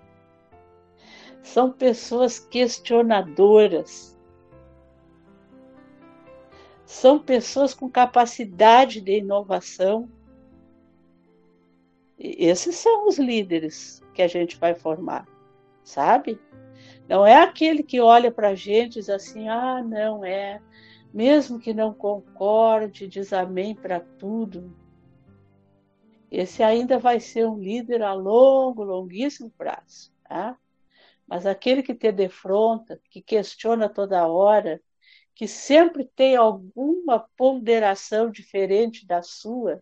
[1.42, 4.18] são pessoas questionadoras,
[6.84, 10.10] são pessoas com capacidade de inovação.
[12.18, 15.26] E esses são os líderes que a gente vai formar,
[15.82, 16.38] sabe?
[17.08, 20.60] Não é aquele que olha para a gente e diz assim: ah, não é,
[21.14, 24.83] mesmo que não concorde, diz amém para tudo.
[26.36, 30.12] Esse ainda vai ser um líder a longo, longuíssimo prazo.
[30.28, 30.56] Tá?
[31.28, 34.80] Mas aquele que te defronta, que questiona toda hora,
[35.32, 39.80] que sempre tem alguma ponderação diferente da sua,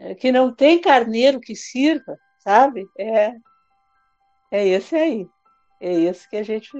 [0.00, 2.84] é, que não tem carneiro que sirva, sabe?
[2.98, 3.32] É,
[4.50, 5.28] é esse aí.
[5.80, 6.72] É esse que a gente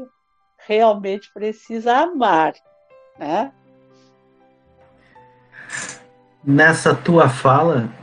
[0.59, 2.55] realmente precisa amar,
[3.17, 3.53] né?
[6.43, 8.02] Nessa tua fala,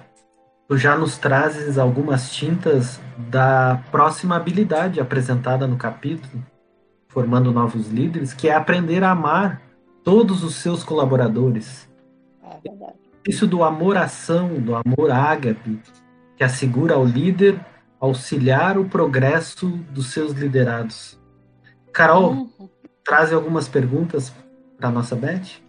[0.69, 6.45] tu já nos trazes algumas tintas da próxima habilidade apresentada no capítulo,
[7.07, 9.63] formando novos líderes, que é aprender a amar
[10.03, 11.89] todos os seus colaboradores.
[12.63, 12.69] É
[13.27, 15.81] Isso do amor-ação, do amor ágape,
[16.37, 17.59] que assegura ao líder
[17.99, 21.19] auxiliar o progresso dos seus liderados.
[21.91, 22.69] Carol, uhum.
[23.03, 24.31] traz algumas perguntas
[24.77, 25.63] para a nossa Beth?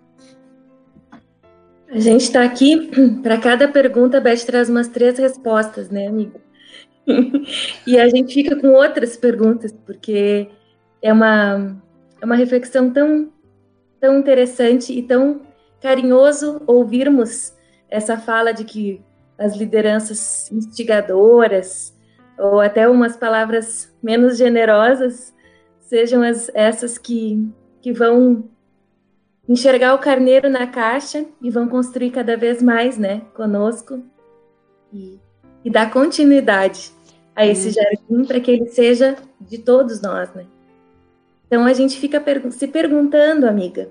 [1.91, 2.91] A gente está aqui,
[3.23, 6.41] para cada pergunta, a Beth traz umas três respostas, né, amiga?
[7.87, 10.49] e a gente fica com outras perguntas, porque
[11.03, 11.77] é uma,
[12.21, 13.33] é uma reflexão tão
[14.01, 15.43] tão interessante e tão
[15.81, 17.53] carinhoso ouvirmos
[17.89, 19.03] essa fala de que
[19.39, 21.95] as lideranças instigadoras,
[22.39, 25.35] ou até umas palavras menos generosas,
[25.81, 27.47] sejam as, essas que,
[27.83, 28.49] que vão
[29.51, 34.01] enxergar o carneiro na caixa e vão construir cada vez mais, né, conosco
[34.93, 35.19] e,
[35.65, 36.93] e dar continuidade
[37.35, 40.47] a esse jardim para que ele seja de todos nós, né?
[41.49, 42.23] Então a gente fica
[42.53, 43.91] se perguntando, amiga,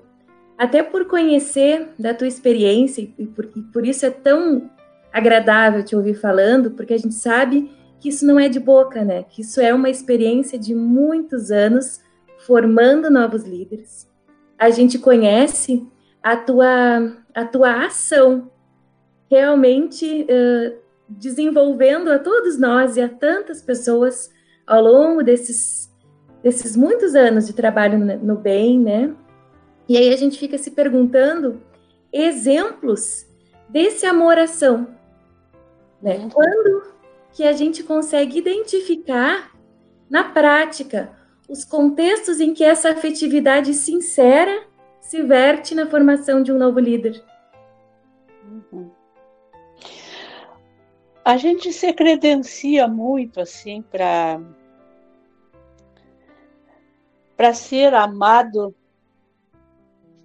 [0.56, 4.70] até por conhecer da tua experiência e por, e por isso é tão
[5.12, 9.24] agradável te ouvir falando, porque a gente sabe que isso não é de boca, né?
[9.24, 12.00] Que isso é uma experiência de muitos anos
[12.46, 14.09] formando novos líderes.
[14.60, 15.84] A gente conhece
[16.22, 18.50] a tua, a tua ação
[19.30, 24.30] realmente uh, desenvolvendo a todos nós e a tantas pessoas
[24.66, 25.90] ao longo desses
[26.42, 29.14] desses muitos anos de trabalho no bem, né?
[29.88, 31.60] E aí a gente fica se perguntando
[32.12, 33.26] exemplos
[33.68, 34.88] desse amor-ação,
[36.00, 36.16] né?
[36.16, 36.30] Uhum.
[36.30, 36.82] Quando
[37.32, 39.52] que a gente consegue identificar
[40.08, 41.10] na prática
[41.50, 44.68] os contextos em que essa afetividade sincera
[45.00, 47.20] se verte na formação de um novo líder?
[48.44, 48.88] Uhum.
[51.24, 54.40] A gente se credencia muito assim para
[57.36, 58.72] para ser amado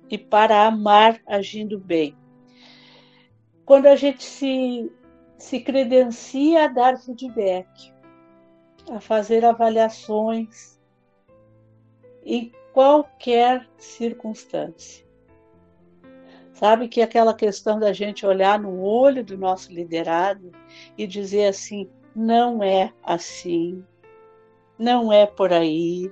[0.09, 2.15] e para amar agindo bem.
[3.65, 4.91] Quando a gente se,
[5.37, 7.93] se credencia a dar feedback,
[8.91, 10.74] a fazer avaliações
[12.25, 15.05] em qualquer circunstância.
[16.53, 20.51] Sabe que aquela questão da gente olhar no olho do nosso liderado
[20.97, 23.83] e dizer assim: não é assim,
[24.79, 26.11] não é por aí,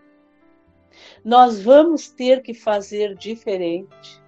[1.23, 4.21] nós vamos ter que fazer diferente.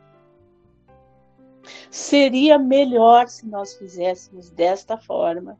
[1.89, 5.57] Seria melhor se nós fizéssemos desta forma.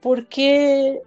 [0.00, 1.02] Porque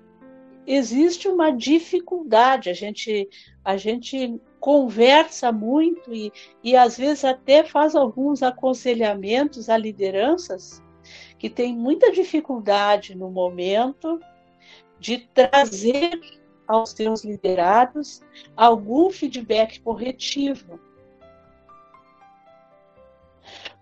[0.65, 3.29] existe uma dificuldade, a gente,
[3.63, 6.31] a gente conversa muito e,
[6.63, 10.81] e às vezes até faz alguns aconselhamentos a lideranças
[11.37, 14.19] que têm muita dificuldade no momento
[14.99, 16.19] de trazer
[16.65, 18.21] aos seus liderados
[18.55, 20.79] algum feedback corretivo.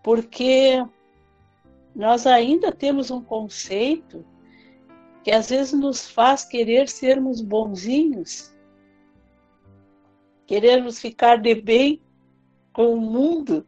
[0.02, 0.84] Porque
[1.96, 4.26] nós ainda temos um conceito
[5.24, 8.54] que às vezes nos faz querer sermos bonzinhos,
[10.46, 12.02] querermos ficar de bem
[12.74, 13.68] com o mundo,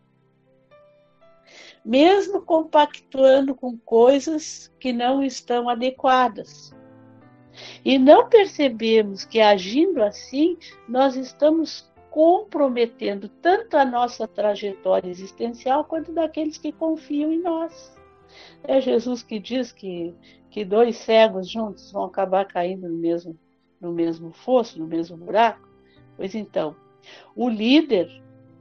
[1.85, 6.73] mesmo compactuando com coisas que não estão adequadas.
[7.85, 16.11] E não percebemos que agindo assim, nós estamos comprometendo tanto a nossa trajetória existencial quanto
[16.11, 17.95] daqueles que confiam em nós.
[18.63, 20.15] É Jesus que diz que
[20.53, 23.35] que dois cegos juntos vão acabar caindo no mesmo,
[23.81, 25.67] no mesmo fosso, no mesmo buraco?
[26.15, 26.75] Pois então,
[27.35, 28.07] o líder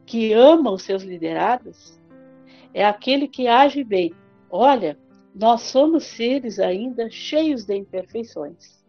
[0.07, 2.01] que ama os seus liderados
[2.72, 4.14] é aquele que age bem.
[4.51, 4.99] Olha,
[5.34, 8.82] nós somos seres ainda cheios de imperfeições.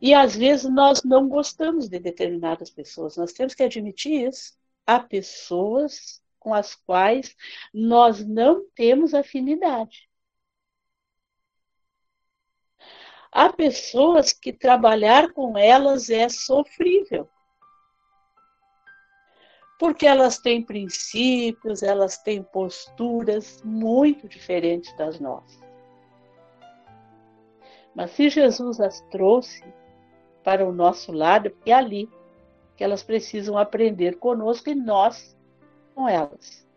[0.00, 4.56] E às vezes nós não gostamos de determinadas pessoas, nós temos que admitir isso.
[4.86, 7.36] Há pessoas com as quais
[7.74, 10.07] nós não temos afinidade.
[13.32, 17.28] Há pessoas que trabalhar com elas é sofrível.
[19.78, 25.60] Porque elas têm princípios, elas têm posturas muito diferentes das nossas.
[27.94, 29.64] Mas se Jesus as trouxe
[30.42, 32.08] para o nosso lado, é ali
[32.76, 35.36] que elas precisam aprender conosco e nós
[35.94, 36.67] com elas.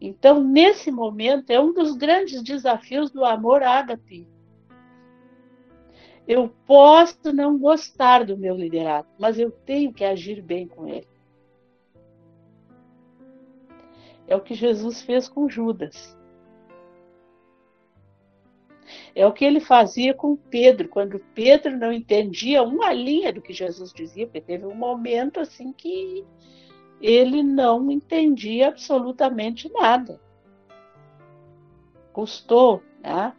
[0.00, 4.28] Então, nesse momento, é um dos grandes desafios do amor ágape.
[6.28, 11.08] Eu posso não gostar do meu liderado, mas eu tenho que agir bem com ele.
[14.26, 16.16] É o que Jesus fez com Judas.
[19.14, 23.52] É o que ele fazia com Pedro, quando Pedro não entendia uma linha do que
[23.52, 26.24] Jesus dizia, porque teve um momento assim que
[27.00, 30.20] ele não entendia absolutamente nada.
[32.12, 33.32] Custou né,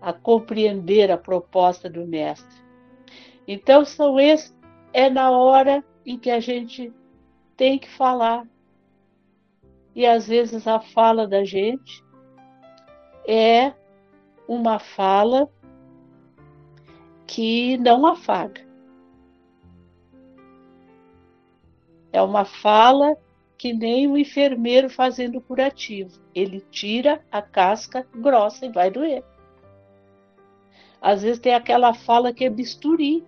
[0.00, 2.62] a compreender a proposta do mestre.
[3.46, 4.56] Então, são esses,
[4.92, 6.92] é na hora em que a gente
[7.56, 8.46] tem que falar.
[9.94, 12.02] E às vezes a fala da gente
[13.26, 13.72] é
[14.48, 15.48] uma fala
[17.26, 18.64] que não afaga.
[22.14, 23.16] É uma fala
[23.58, 26.20] que nem o enfermeiro fazendo curativo.
[26.32, 29.24] Ele tira a casca grossa e vai doer.
[31.00, 33.26] Às vezes tem aquela fala que é bisturi,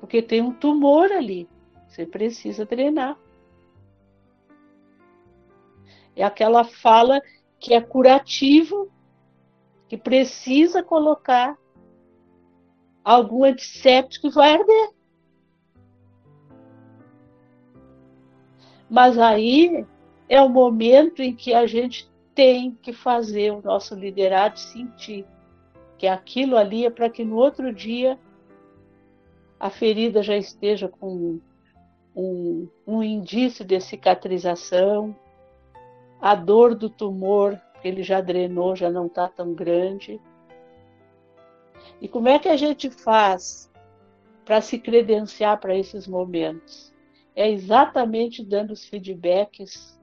[0.00, 1.48] porque tem um tumor ali.
[1.86, 3.16] Você precisa drenar.
[6.16, 7.22] É aquela fala
[7.60, 8.90] que é curativo,
[9.86, 11.56] que precisa colocar
[13.04, 14.95] algum antisséptico que vai arder.
[18.88, 19.84] Mas aí
[20.28, 25.24] é o momento em que a gente tem que fazer o nosso liderado sentir
[25.98, 28.18] que aquilo ali é para que no outro dia
[29.58, 31.40] a ferida já esteja com
[32.14, 35.16] um, um indício de cicatrização,
[36.20, 40.20] a dor do tumor, que ele já drenou, já não está tão grande.
[42.00, 43.70] E como é que a gente faz
[44.44, 46.92] para se credenciar para esses momentos?
[47.36, 50.00] É exatamente dando os feedbacks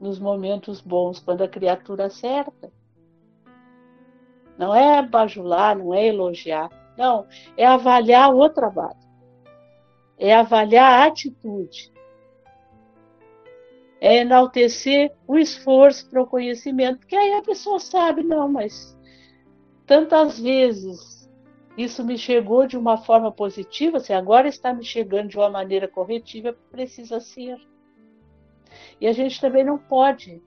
[0.00, 2.72] nos momentos bons, quando a criatura acerta.
[4.58, 6.70] Não é bajular, não é elogiar.
[6.96, 7.26] Não,
[7.56, 8.98] é avaliar o trabalho.
[10.18, 11.92] É avaliar a atitude.
[14.00, 18.98] É enaltecer o esforço para o conhecimento, porque aí a pessoa sabe, não, mas
[19.86, 21.21] tantas vezes
[21.76, 25.88] isso me chegou de uma forma positiva, se agora está me chegando de uma maneira
[25.88, 27.58] corretiva, precisa ser.
[29.00, 30.42] E a gente também não pode,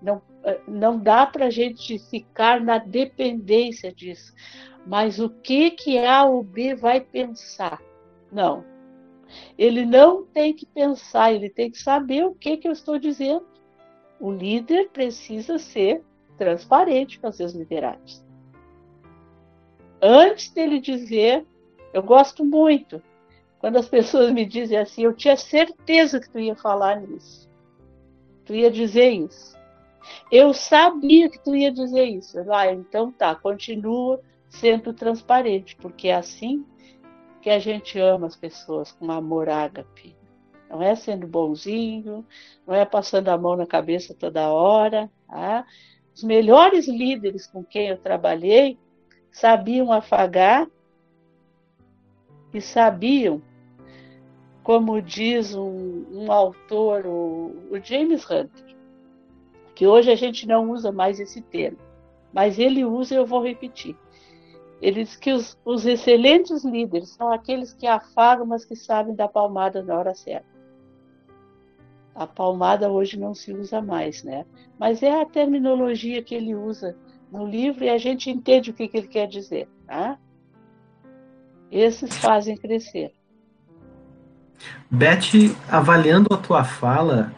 [0.00, 4.34] não, eh, não dá para a gente ficar na dependência disso.
[4.86, 7.80] Mas o que, que A ou B vai pensar?
[8.32, 8.64] Não.
[9.56, 13.46] Ele não tem que pensar, ele tem que saber o que, que eu estou dizendo.
[14.18, 16.02] O líder precisa ser
[16.36, 18.29] transparente com seus liderados
[20.02, 21.46] antes dele dizer,
[21.92, 23.02] eu gosto muito
[23.58, 27.48] Quando as pessoas me dizem assim, eu tinha certeza que tu ia falar nisso.
[28.46, 29.54] Tu ia dizer isso.
[30.32, 32.38] Eu sabia que tu ia dizer isso.
[32.50, 36.64] Ah, então tá, continua sendo transparente, porque é assim
[37.40, 40.16] que a gente ama as pessoas com amor ágape.
[40.68, 42.24] Não é sendo bonzinho,
[42.66, 45.10] não é passando a mão na cabeça toda hora.
[45.26, 45.66] Tá?
[46.14, 48.78] Os melhores líderes com quem eu trabalhei
[49.30, 50.68] sabiam afagar
[52.52, 53.40] e sabiam,
[54.62, 58.76] como diz um, um autor, o, o James Hunter,
[59.74, 61.78] que hoje a gente não usa mais esse termo,
[62.32, 63.96] mas ele usa e eu vou repetir.
[64.80, 69.28] Ele diz que os, os, excelentes líderes são aqueles que afagam, mas que sabem dar
[69.28, 70.48] palmada na hora certa.
[72.14, 74.46] A palmada hoje não se usa mais, né?
[74.78, 76.96] Mas é a terminologia que ele usa
[77.30, 80.18] no livro e a gente entende o que, que ele quer dizer, tá?
[81.70, 83.14] Esses fazem crescer.
[84.90, 87.32] Beth, avaliando a tua fala,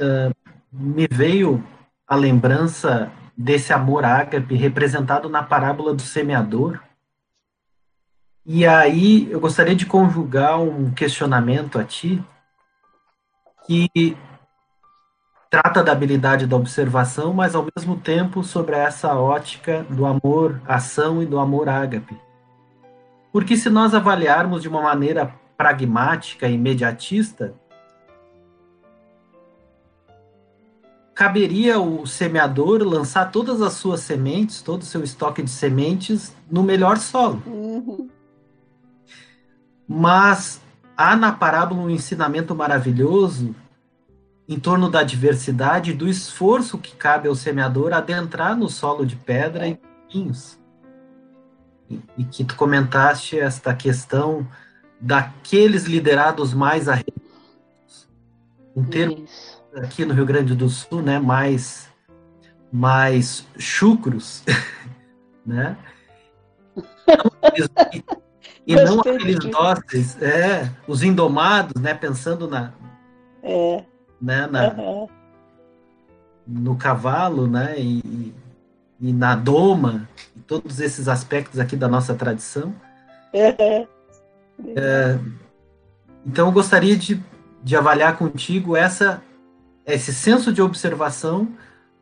[0.00, 0.34] uh,
[0.72, 1.62] me veio
[2.06, 6.80] a lembrança desse amor ágape representado na parábola do semeador.
[8.46, 12.22] E aí eu gostaria de conjugar um questionamento a ti
[13.66, 14.16] que
[15.54, 21.22] trata da habilidade da observação, mas ao mesmo tempo sobre essa ótica do amor ação
[21.22, 22.20] e do amor ágape.
[23.32, 27.54] Porque se nós avaliarmos de uma maneira pragmática e imediatista,
[31.14, 36.64] caberia o semeador lançar todas as suas sementes, todo o seu estoque de sementes no
[36.64, 37.40] melhor solo.
[37.46, 38.10] Uhum.
[39.86, 40.60] Mas
[40.96, 43.54] há na parábola um ensinamento maravilhoso
[44.48, 49.16] em torno da diversidade e do esforço que cabe ao semeador adentrar no solo de
[49.16, 49.80] pedra e
[50.10, 50.58] pinhos.
[51.88, 54.46] E, e que tu comentaste esta questão
[55.00, 58.08] daqueles liderados mais arrependidos.
[58.76, 59.24] Um termo
[59.76, 61.92] aqui no Rio Grande do Sul, né, mais
[62.70, 64.42] mais chucros,
[65.46, 65.76] né?
[68.66, 72.72] e não aqueles dóceis, é, os indomados, né, pensando na,
[73.44, 73.84] é.
[74.24, 75.08] Né, na uhum.
[76.46, 78.34] no cavalo, né, e,
[78.98, 82.74] e na doma, e todos esses aspectos aqui da nossa tradição.
[83.34, 83.86] Uhum.
[84.76, 85.18] É,
[86.24, 87.22] então, eu gostaria de,
[87.62, 89.22] de avaliar contigo essa
[89.86, 91.46] esse senso de observação,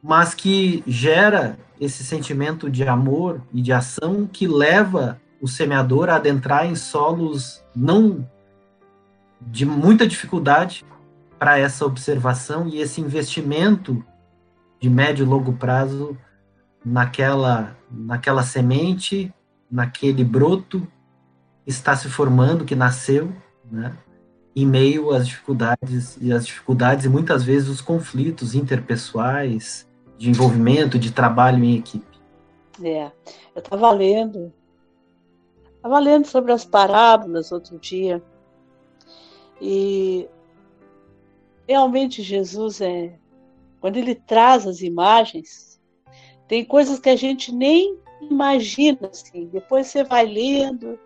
[0.01, 6.15] mas que gera esse sentimento de amor e de ação que leva o semeador a
[6.15, 8.25] adentrar em solos não
[9.41, 10.85] de muita dificuldade
[11.43, 14.01] para essa observação e esse investimento
[14.79, 16.17] de médio e longo prazo
[16.85, 19.35] naquela naquela semente,
[19.69, 20.87] naquele broto
[21.65, 23.33] que está se formando, que nasceu,
[23.69, 23.93] né?
[24.55, 29.85] em meio às dificuldades e às dificuldades e muitas vezes os conflitos interpessoais
[30.17, 32.21] de envolvimento, de trabalho em equipe.
[32.81, 33.11] É,
[33.53, 34.53] eu estava lendo
[35.75, 38.23] Estava lendo sobre as parábolas outro dia.
[39.61, 40.29] E
[41.73, 43.19] realmente Jesus é.
[43.81, 45.81] Quando ele traz as imagens,
[46.47, 49.47] tem coisas que a gente nem imagina assim.
[49.47, 51.01] Depois você vai lendo,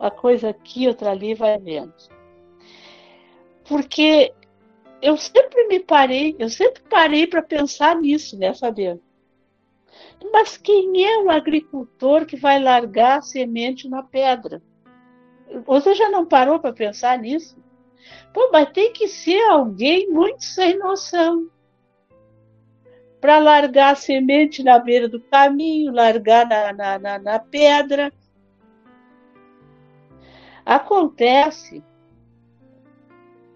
[0.00, 1.94] uma coisa aqui, outra ali, vai lendo.
[3.68, 4.32] Porque
[5.02, 9.00] eu sempre me parei, eu sempre parei para pensar nisso, né, Fabiana?
[10.32, 14.62] Mas quem é o agricultor que vai largar a semente na pedra?
[15.66, 17.56] Você já não parou para pensar nisso?
[18.32, 21.50] Pô, mas tem que ser alguém muito sem noção
[23.20, 28.12] para largar a semente na beira do caminho, largar na, na, na, na pedra.
[30.64, 31.82] Acontece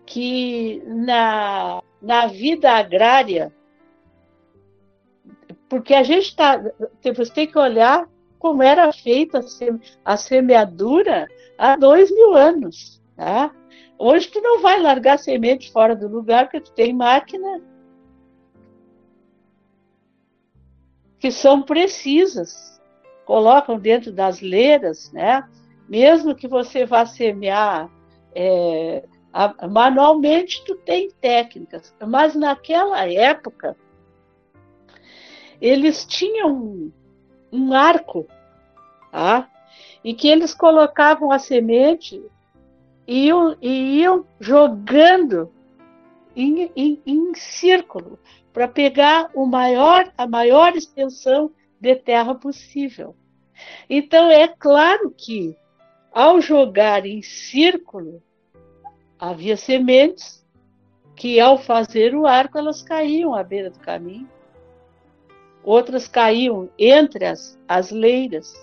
[0.06, 3.52] que na, na vida agrária
[5.70, 6.60] porque a gente está.
[7.00, 8.08] Você tem que olhar
[8.40, 9.40] como era feita
[10.04, 13.00] a semeadura há dois mil anos.
[13.16, 13.54] Tá?
[14.02, 17.60] Hoje tu não vai largar semente fora do lugar porque tu tem máquina
[21.18, 22.80] que são precisas.
[23.26, 25.46] Colocam dentro das leiras, né?
[25.86, 27.90] Mesmo que você vá semear
[28.34, 29.04] é,
[29.70, 31.94] manualmente, tu tem técnicas.
[32.00, 33.76] Mas naquela época,
[35.60, 36.92] eles tinham um,
[37.52, 38.26] um arco,
[39.12, 39.46] tá?
[40.02, 42.30] em que eles colocavam a semente e
[43.10, 45.52] iam, e iam jogando
[46.36, 48.18] em, em, em círculo
[48.52, 51.50] para pegar o maior, a maior extensão
[51.80, 53.16] de terra possível.
[53.88, 55.56] Então é claro que
[56.12, 58.22] ao jogar em círculo,
[59.18, 60.44] havia sementes
[61.14, 64.28] que, ao fazer o arco, elas caíam à beira do caminho.
[65.62, 68.54] Outras caíam entre as, as leiras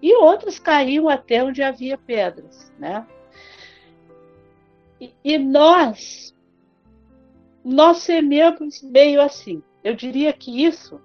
[0.00, 3.06] e outras caíam até onde havia pedras, né?
[5.24, 6.36] E, nós,
[7.64, 9.62] nós semeamos meio assim.
[9.82, 11.00] Eu diria que isso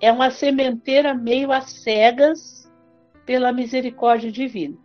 [0.00, 2.70] é uma sementeira meio às cegas
[3.26, 4.78] pela misericórdia divina.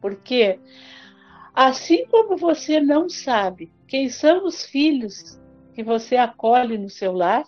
[0.00, 0.60] Porque
[1.52, 5.40] assim como você não sabe quem são os filhos
[5.74, 7.44] que você acolhe no seu lar,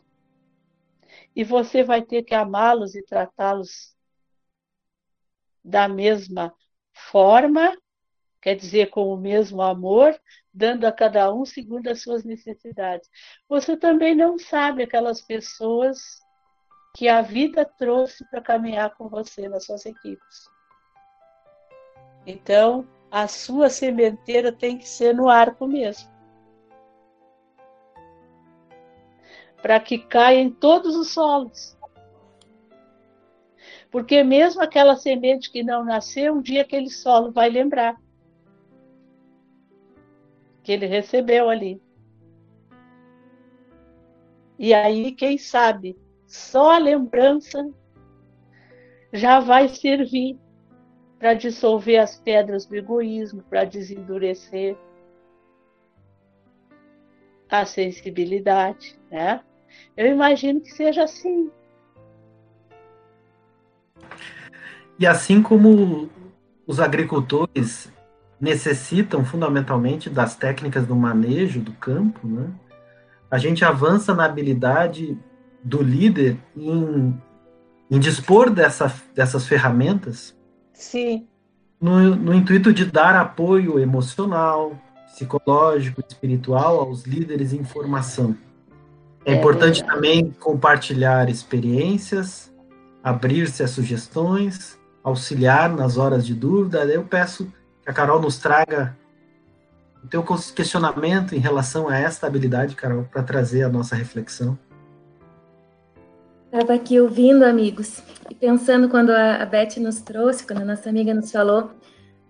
[1.37, 3.95] e você vai ter que amá-los e tratá-los
[5.63, 6.55] da mesma
[6.93, 7.77] forma,
[8.47, 10.17] quer dizer, com o mesmo amor,
[10.55, 13.11] dando a cada um segundo as suas necessidades.
[13.49, 15.99] Você também não sabe aquelas pessoas
[16.95, 20.49] que a vida trouxe para caminhar com você nas suas equipes.
[22.25, 26.09] Então, a sua sementeira tem que ser no arco mesmo.
[29.61, 31.77] Para que caia em todos os solos.
[33.91, 38.06] Porque mesmo aquela semente que não nasceu, um dia aquele solo vai lembrar
[40.67, 41.81] que ele recebeu ali.
[44.59, 45.97] E aí, quem sabe,
[46.27, 47.71] só a lembrança
[49.13, 50.37] já vai servir
[51.21, 54.77] para dissolver as pedras do egoísmo, para desendurecer
[57.49, 59.41] a sensibilidade, né?
[59.97, 61.49] Eu imagino que seja assim.
[64.99, 66.11] E assim como
[66.67, 67.89] os agricultores
[68.41, 72.49] necessitam fundamentalmente das técnicas do manejo do campo, né?
[73.31, 75.19] A gente avança na habilidade
[75.63, 77.21] do líder em,
[77.91, 80.37] em dispor dessa, dessas ferramentas.
[80.73, 81.27] Sim.
[81.81, 88.37] No, no intuito de dar apoio emocional, psicológico, espiritual aos líderes em formação.
[89.25, 89.95] É, é importante verdade.
[89.95, 92.53] também compartilhar experiências,
[93.03, 96.85] abrir-se a sugestões, auxiliar nas horas de dúvida.
[96.85, 97.53] Eu peço
[97.87, 98.97] que a Carol nos traga
[100.03, 104.59] o teu questionamento em relação a esta habilidade, Carol, para trazer a nossa reflexão.
[106.53, 111.15] Estava aqui ouvindo, amigos, e pensando quando a, Beth nos trouxe, quando a nossa amiga
[111.15, 111.71] nos falou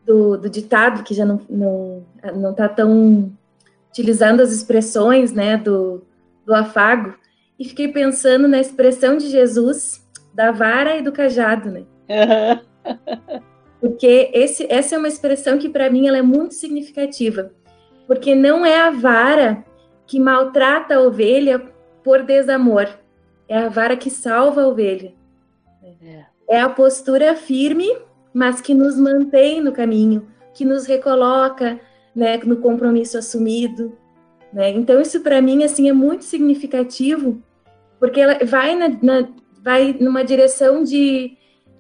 [0.05, 3.33] do, do ditado, que já não está não, não tá tão
[3.89, 6.03] utilizando as expressões né, do,
[6.45, 7.15] do afago,
[7.59, 11.85] e fiquei pensando na expressão de Jesus da vara e do cajado, né?
[13.87, 17.53] Porque esse, essa é uma expressão que para mim ela é muito significativa,
[18.05, 19.65] porque não é a vara
[20.09, 21.63] que maltrata a ovelha
[22.03, 22.89] por desamor,
[23.49, 25.15] é a vara que salva a ovelha.
[26.03, 26.25] É.
[26.57, 27.87] é a postura firme,
[28.35, 31.79] mas que nos mantém no caminho, que nos recoloca
[32.15, 33.97] né, no compromisso assumido.
[34.53, 34.71] Né?
[34.71, 37.41] Então, isso para mim assim, é muito significativo,
[38.01, 39.29] porque ela vai, na, na
[39.63, 41.37] vai numa direção de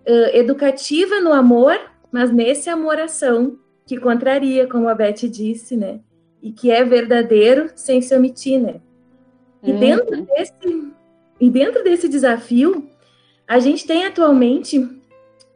[0.08, 1.76] uh, educativa no amor,
[2.10, 6.00] mas nesse amor-ação que contraria, como a Beth disse, né?
[6.42, 8.80] E que é verdadeiro sem se omitir, né?
[9.62, 9.78] E uhum.
[9.78, 10.92] dentro desse
[11.38, 12.88] e dentro desse desafio,
[13.46, 14.78] a gente tem atualmente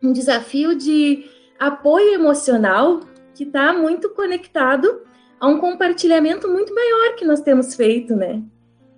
[0.03, 1.25] um desafio de
[1.59, 3.01] apoio emocional
[3.35, 5.03] que está muito conectado
[5.39, 8.43] a um compartilhamento muito maior que nós temos feito, né?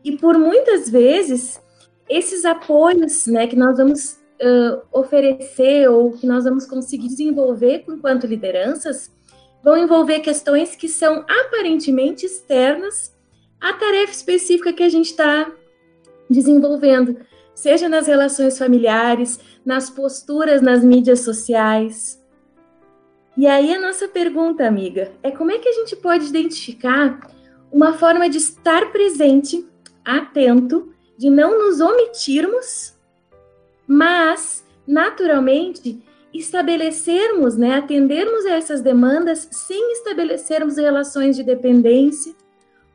[0.04, 1.62] E por muitas vezes
[2.08, 8.26] esses apoios, né, que nós vamos uh, oferecer ou que nós vamos conseguir desenvolver enquanto
[8.26, 9.10] lideranças,
[9.62, 13.14] vão envolver questões que são aparentemente externas
[13.60, 15.50] à tarefa específica que a gente está
[16.28, 17.18] desenvolvendo,
[17.54, 22.20] seja nas relações familiares, nas posturas nas mídias sociais.
[23.36, 27.30] E aí a nossa pergunta, amiga, é como é que a gente pode identificar
[27.70, 29.66] uma forma de estar presente,
[30.04, 32.94] atento, de não nos omitirmos,
[33.92, 42.34] mas naturalmente estabelecermos, né, atendermos a essas demandas sem estabelecermos relações de dependência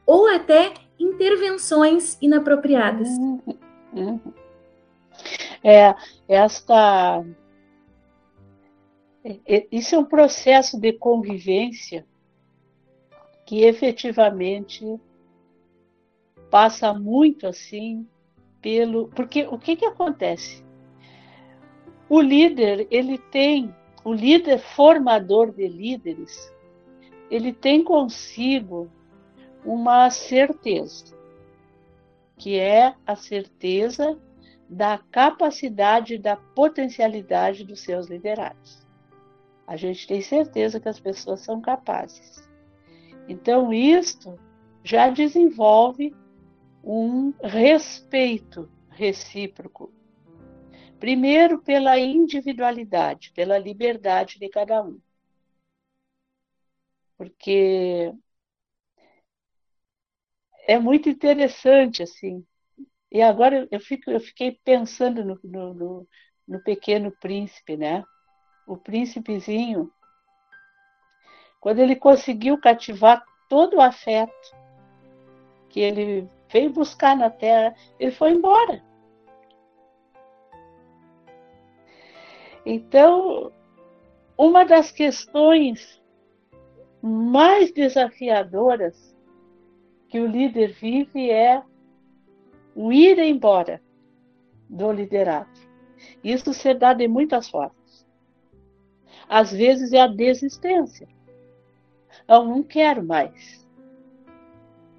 [0.07, 3.07] ou até intervenções inapropriadas.
[5.63, 5.95] É,
[6.27, 7.23] esta.
[9.23, 12.05] É, é, isso é um processo de convivência
[13.45, 14.83] que efetivamente
[16.49, 18.07] passa muito assim
[18.61, 19.09] pelo.
[19.09, 20.65] Porque o que, que acontece?
[22.09, 26.53] O líder, ele tem, o líder formador de líderes,
[27.29, 28.89] ele tem consigo
[29.65, 31.05] uma certeza,
[32.37, 34.17] que é a certeza
[34.69, 38.85] da capacidade, da potencialidade dos seus liderados.
[39.65, 42.47] A gente tem certeza que as pessoas são capazes.
[43.27, 44.39] Então, isto
[44.83, 46.15] já desenvolve
[46.81, 49.91] um respeito recíproco.
[50.99, 54.99] Primeiro, pela individualidade, pela liberdade de cada um.
[57.17, 58.13] Porque
[60.67, 62.45] é muito interessante, assim.
[63.11, 66.07] E agora eu, fico, eu fiquei pensando no, no, no,
[66.47, 68.03] no Pequeno Príncipe, né?
[68.67, 69.91] O príncipezinho,
[71.61, 74.33] quando ele conseguiu cativar todo o afeto
[75.69, 78.83] que ele veio buscar na terra, ele foi embora.
[82.69, 83.49] Então,
[84.37, 86.03] uma das questões
[87.01, 89.15] mais desafiadoras
[90.09, 91.63] que o líder vive é
[92.75, 93.81] o ir embora
[94.69, 95.49] do liderado.
[96.21, 98.05] Isso se dá de muitas formas.
[99.29, 101.07] Às vezes é a desistência.
[102.27, 103.65] Eu não quero mais.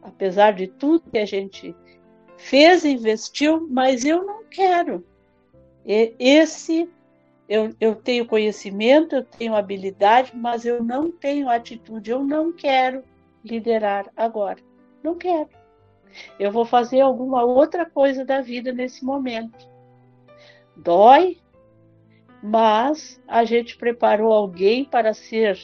[0.01, 1.77] Apesar de tudo que a gente
[2.39, 5.05] fez, investiu, mas eu não quero.
[5.85, 6.89] Esse
[7.49, 13.03] eu, eu tenho conhecimento, eu tenho habilidade, mas eu não tenho atitude, eu não quero
[13.43, 14.59] liderar agora.
[15.03, 15.49] Não quero.
[16.39, 19.67] Eu vou fazer alguma outra coisa da vida nesse momento.
[20.77, 21.39] Dói,
[22.43, 25.59] mas a gente preparou alguém para ser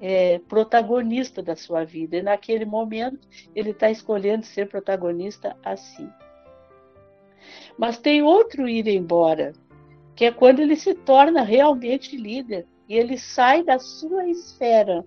[0.00, 2.16] é, protagonista da sua vida.
[2.16, 6.10] E naquele momento ele está escolhendo ser protagonista assim.
[7.78, 9.52] Mas tem outro ir embora,
[10.20, 15.02] que é quando ele se torna realmente líder e ele sai da sua esfera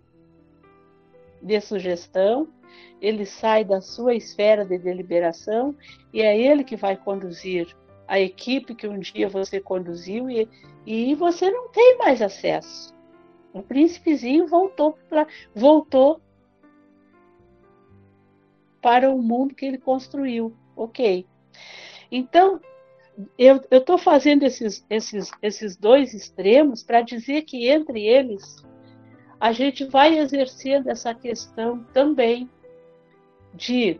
[1.39, 2.47] de sugestão,
[2.99, 5.75] ele sai da sua esfera de deliberação
[6.11, 10.49] e é ele que vai conduzir a equipe que um dia você conduziu e,
[10.83, 12.91] e você não tem mais acesso.
[13.53, 16.19] O príncipezinho voltou, pra, voltou
[18.81, 20.57] para o mundo que ele construiu.
[20.75, 21.23] Ok.
[22.11, 22.59] Então,
[23.37, 28.63] eu estou fazendo esses, esses, esses dois extremos para dizer que entre eles
[29.39, 32.49] a gente vai exercendo essa questão também
[33.53, 33.99] de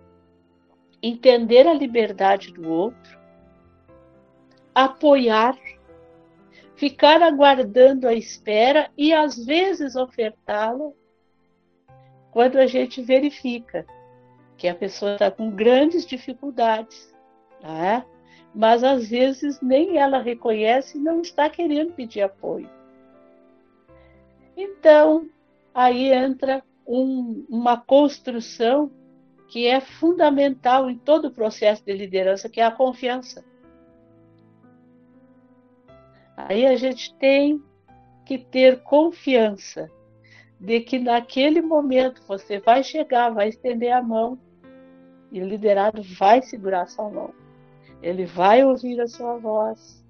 [1.02, 3.20] entender a liberdade do outro,
[4.74, 5.58] apoiar,
[6.76, 10.92] ficar aguardando a espera e às vezes ofertá-la
[12.32, 13.86] quando a gente verifica
[14.58, 17.14] que a pessoa está com grandes dificuldades,
[17.62, 18.06] né?
[18.54, 22.70] Mas às vezes nem ela reconhece e não está querendo pedir apoio.
[24.56, 25.28] Então,
[25.74, 28.92] aí entra um, uma construção
[29.48, 33.44] que é fundamental em todo o processo de liderança, que é a confiança.
[36.36, 37.62] Aí a gente tem
[38.26, 39.90] que ter confiança
[40.60, 44.40] de que naquele momento você vai chegar, vai estender a mão
[45.32, 47.43] e o liderado vai segurar sua mão.
[48.04, 50.04] Ele vai ouvir a sua voz.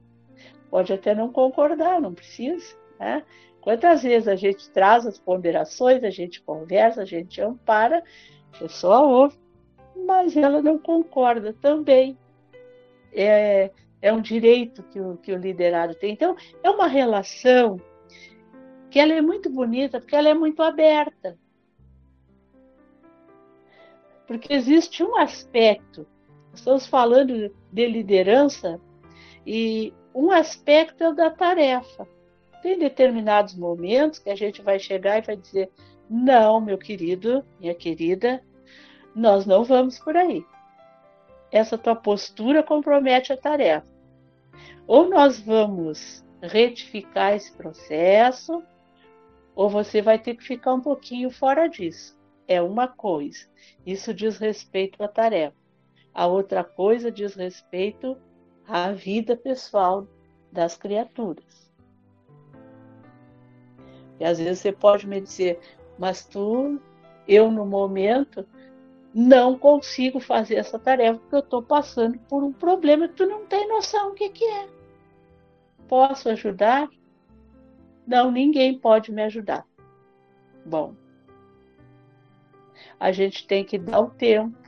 [0.69, 2.75] Pode até não concordar, não precisa.
[2.99, 3.23] Né?
[3.61, 8.03] Quantas vezes a gente traz as ponderações, a gente conversa, a gente ampara,
[8.51, 9.37] a pessoa ouve,
[9.95, 12.17] mas ela não concorda também.
[13.13, 13.69] É,
[14.01, 16.11] é um direito que o, que o liderado tem.
[16.11, 17.79] Então, é uma relação
[18.89, 21.37] que ela é muito bonita, porque ela é muito aberta.
[24.25, 26.07] Porque existe um aspecto
[26.53, 28.79] Estamos falando de liderança
[29.45, 32.07] e um aspecto é da tarefa.
[32.61, 35.71] Tem determinados momentos que a gente vai chegar e vai dizer:
[36.09, 38.41] não, meu querido, minha querida,
[39.15, 40.45] nós não vamos por aí.
[41.51, 43.87] Essa tua postura compromete a tarefa.
[44.87, 48.63] Ou nós vamos retificar esse processo,
[49.55, 52.17] ou você vai ter que ficar um pouquinho fora disso.
[52.47, 53.47] É uma coisa.
[53.85, 55.62] Isso diz respeito à tarefa.
[56.13, 58.17] A outra coisa diz respeito
[58.67, 60.07] à vida pessoal
[60.51, 61.71] das criaturas.
[64.19, 65.59] E às vezes você pode me dizer,
[65.97, 66.79] mas tu,
[67.27, 68.45] eu no momento,
[69.13, 73.45] não consigo fazer essa tarefa porque eu estou passando por um problema que tu não
[73.45, 74.69] tem noção o que, que é.
[75.87, 76.89] Posso ajudar?
[78.05, 79.65] Não, ninguém pode me ajudar.
[80.65, 80.95] Bom,
[82.99, 84.62] a gente tem que dar o tempo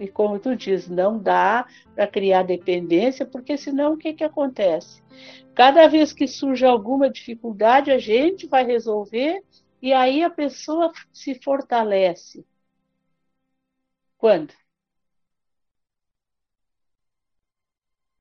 [0.00, 5.02] e como tu diz, não dá para criar dependência, porque senão o que, que acontece?
[5.54, 9.44] Cada vez que surge alguma dificuldade, a gente vai resolver
[9.82, 12.46] e aí a pessoa se fortalece.
[14.16, 14.54] Quando?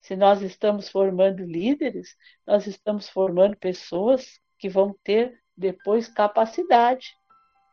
[0.02, 7.16] Se nós estamos formando líderes, nós estamos formando pessoas que vão ter depois capacidade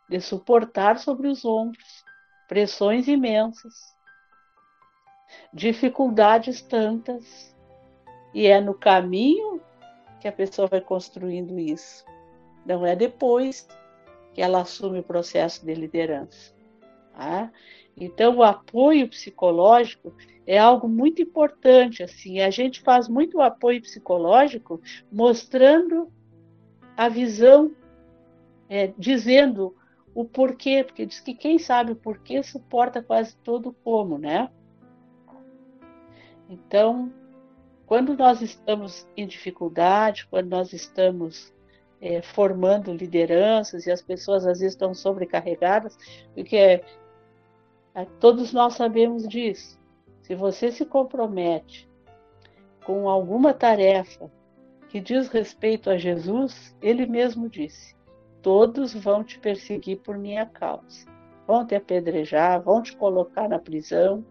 [0.09, 2.05] de suportar sobre os ombros
[2.47, 3.96] pressões imensas,
[5.53, 7.55] dificuldades tantas,
[8.35, 9.61] e é no caminho
[10.21, 12.05] que a pessoa vai construindo isso.
[12.65, 13.67] Não é depois
[14.35, 16.53] que ela assume o processo de liderança.
[17.15, 17.51] Tá?
[17.97, 20.15] Então, o apoio psicológico
[20.47, 22.03] é algo muito importante.
[22.03, 26.13] Assim, a gente faz muito apoio psicológico mostrando
[26.97, 27.73] a visão,
[28.69, 29.75] é, dizendo
[30.15, 34.51] o porquê, porque diz que quem sabe o porquê suporta quase todo o como, né?
[36.49, 37.13] Então,
[37.87, 41.53] quando nós estamos em dificuldade, quando nós estamos
[42.01, 45.97] é, formando lideranças e as pessoas às vezes estão sobrecarregadas,
[46.35, 46.83] porque
[47.95, 49.79] é, todos nós sabemos disso.
[50.23, 51.89] Se você se compromete
[52.85, 54.31] com alguma tarefa
[54.89, 57.97] que diz respeito a Jesus, ele mesmo disse:
[58.43, 61.07] todos vão te perseguir por minha causa.
[61.47, 64.25] Vão te apedrejar, vão te colocar na prisão.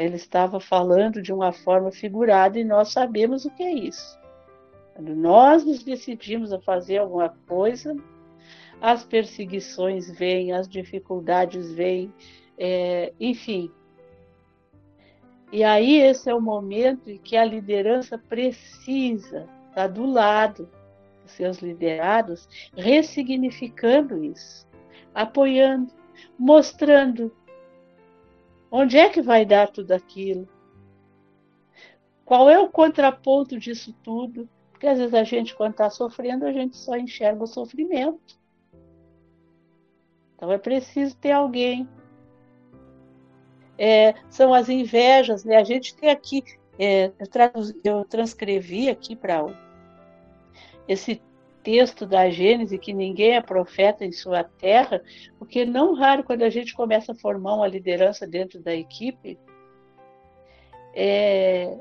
[0.00, 4.18] Ele estava falando de uma forma figurada e nós sabemos o que é isso.
[4.94, 7.94] Quando nós nos decidimos a fazer alguma coisa,
[8.80, 12.12] as perseguições vêm, as dificuldades vêm,
[12.58, 13.70] é, enfim.
[15.52, 20.68] E aí esse é o momento em que a liderança precisa estar do lado
[21.32, 24.66] seus liderados, ressignificando isso,
[25.14, 25.92] apoiando,
[26.38, 27.34] mostrando
[28.72, 30.48] onde é que vai dar tudo aquilo,
[32.24, 36.52] qual é o contraponto disso tudo, porque às vezes a gente, quando está sofrendo, a
[36.52, 38.40] gente só enxerga o sofrimento.
[40.34, 41.86] Então é preciso ter alguém.
[43.76, 45.56] É, são as invejas, né?
[45.56, 46.42] A gente tem aqui,
[46.78, 47.12] é,
[47.84, 49.44] eu, eu transcrevi aqui para
[50.88, 51.20] esse
[51.62, 55.02] texto da Gênese, que ninguém é profeta em sua terra,
[55.38, 59.38] porque não raro, quando a gente começa a formar uma liderança dentro da equipe,
[60.94, 61.78] é,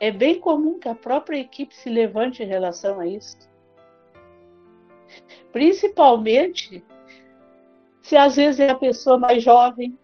[0.00, 3.38] é bem comum que a própria equipe se levante em relação a isso.
[5.52, 6.82] Principalmente
[8.02, 9.98] se às vezes é a pessoa mais jovem,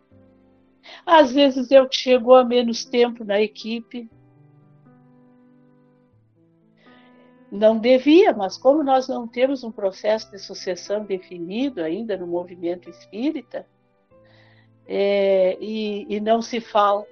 [1.05, 4.09] às vezes é o que chegou há menos tempo na equipe,
[7.51, 12.88] Não devia, mas como nós não temos um processo de sucessão definido ainda no movimento
[12.88, 13.66] espírita,
[14.86, 16.62] é, e, e, não se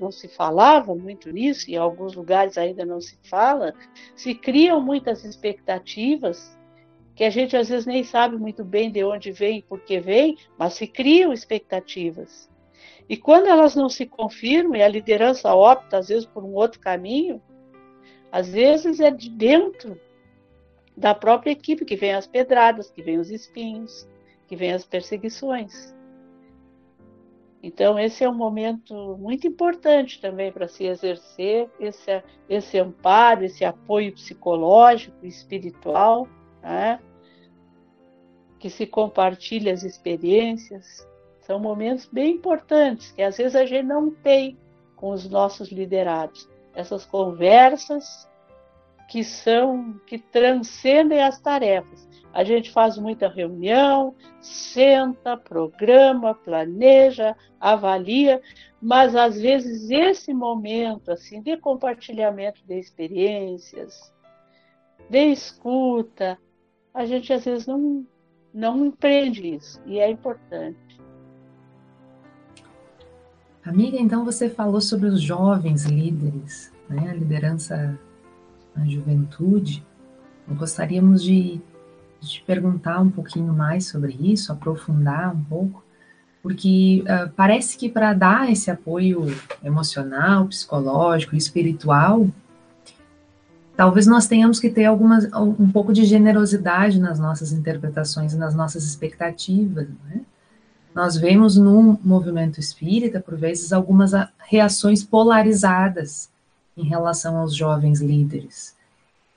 [0.01, 3.72] não se falava muito nisso, em alguns lugares ainda não se fala,
[4.16, 6.59] se criam muitas expectativas
[7.14, 10.01] que a gente às vezes nem sabe muito bem de onde vem e por que
[10.01, 12.49] vem, mas se criam expectativas.
[13.09, 16.80] E quando elas não se confirmam e a liderança opta às vezes por um outro
[16.80, 17.43] caminho,
[18.30, 20.01] às vezes é de dentro
[20.99, 24.09] da própria equipe, que vem as pedradas, que vem os espinhos,
[24.49, 25.94] que vem as perseguições.
[27.62, 33.64] Então, esse é um momento muito importante também para se exercer esse, esse amparo, esse
[33.64, 36.28] apoio psicológico, espiritual,
[36.62, 37.01] né?
[38.59, 41.07] que se compartilha as experiências.
[41.40, 44.59] São momentos bem importantes que às vezes a gente não tem
[44.96, 46.49] com os nossos liderados.
[46.74, 48.28] Essas conversas
[49.09, 52.07] que são que transcendem as tarefas.
[52.33, 58.41] A gente faz muita reunião, senta, programa, planeja, avalia,
[58.81, 64.13] mas às vezes esse momento assim de compartilhamento de experiências,
[65.09, 66.39] de escuta,
[66.93, 68.07] a gente às vezes não
[68.53, 71.01] não empreende isso e é importante.
[73.65, 77.11] Amiga, então você falou sobre os jovens líderes, né?
[77.11, 77.99] A liderança
[78.79, 79.85] na juventude,
[80.49, 81.61] gostaríamos de,
[82.20, 85.85] de perguntar um pouquinho mais sobre isso, aprofundar um pouco,
[86.43, 89.26] porque uh, parece que para dar esse apoio
[89.62, 92.29] emocional, psicológico, espiritual,
[93.76, 98.55] talvez nós tenhamos que ter algumas, um pouco de generosidade nas nossas interpretações e nas
[98.55, 99.89] nossas expectativas.
[100.07, 100.20] Né?
[100.95, 106.31] Nós vemos no movimento espírita, por vezes, algumas reações polarizadas
[106.79, 108.76] em relação aos jovens líderes,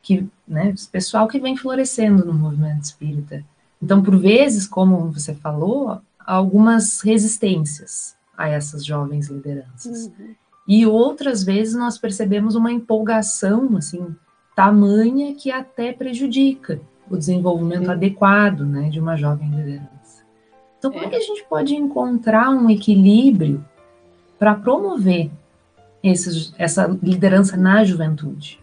[0.02, 3.44] que, né, pessoal que vem florescendo no movimento espírita.
[3.82, 10.06] Então, por vezes, como você falou, algumas resistências a essas jovens lideranças.
[10.06, 10.36] Uhum.
[10.68, 14.16] E outras vezes nós percebemos uma empolgação, assim,
[14.56, 16.80] tamanha que até prejudica
[17.10, 17.92] o desenvolvimento Sim.
[17.92, 20.24] adequado, né, de uma jovem liderança.
[20.78, 23.64] Então, como é que a gente pode encontrar um equilíbrio
[24.40, 25.30] para promover
[26.04, 28.60] essa liderança na juventude?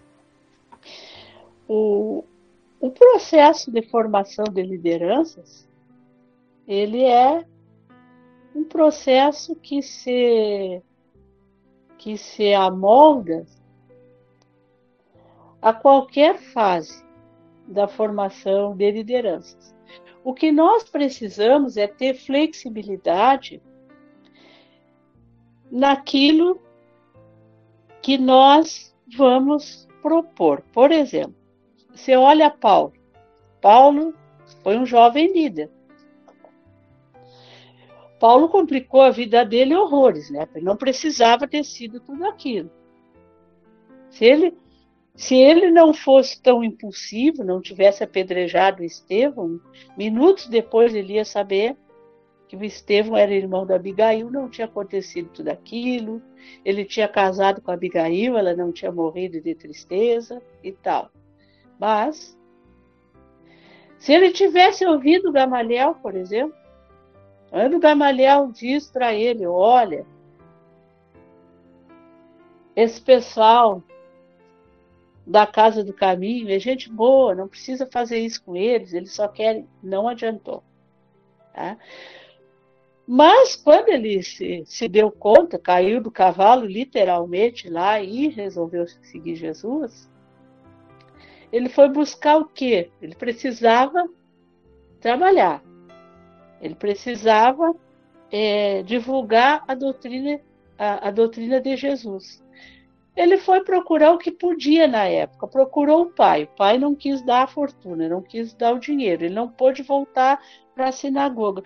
[1.69, 2.25] O,
[2.81, 5.69] o processo de formação de lideranças,
[6.67, 7.45] ele é
[8.55, 10.83] um processo que se
[11.99, 13.45] que se amolda
[15.61, 17.05] a qualquer fase
[17.67, 19.75] da formação de lideranças.
[20.23, 23.61] O que nós precisamos é ter flexibilidade
[25.71, 26.61] naquilo
[28.09, 30.63] que nós vamos propor.
[30.73, 31.37] Por exemplo,
[31.95, 32.95] você olha Paulo.
[33.61, 34.15] Paulo
[34.63, 35.71] foi um jovem líder.
[38.19, 40.49] Paulo complicou a vida dele horrores, né?
[40.55, 42.71] Ele não precisava ter sido tudo aquilo.
[44.09, 44.57] Se ele,
[45.15, 49.61] se ele não fosse tão impulsivo, não tivesse apedrejado Estevão,
[49.99, 51.77] minutos depois ele ia saber
[52.49, 56.23] que o Estevão era irmão da Abigail, não tinha acontecido tudo aquilo,
[56.65, 61.11] ele tinha casado com a Abigail, ela não tinha morrido de tristeza e tal.
[61.79, 62.37] Mas,
[63.99, 66.57] se ele tivesse ouvido Gamaliel, por exemplo,
[67.51, 70.07] quando Gamaliel diz para ele: Olha,
[72.75, 73.83] esse pessoal
[75.27, 79.29] da casa do caminho é gente boa, não precisa fazer isso com eles, eles só
[79.29, 79.69] querem.
[79.83, 80.63] Não adiantou.
[81.53, 81.77] Tá?
[83.11, 89.35] Mas quando ele se, se deu conta, caiu do cavalo literalmente lá e resolveu seguir
[89.35, 90.11] Jesus,
[91.51, 92.91] ele foi buscar o quê?
[93.01, 94.07] Ele precisava
[95.01, 95.65] trabalhar.
[96.61, 97.75] Ele precisava
[98.31, 100.39] é, divulgar a doutrina,
[100.79, 102.45] a, a doutrina de Jesus.
[103.17, 106.45] Ele foi procurar o que podia na época, procurou o pai.
[106.45, 109.83] O pai não quis dar a fortuna, não quis dar o dinheiro, ele não pôde
[109.83, 110.39] voltar
[110.75, 111.63] para a sinagoga.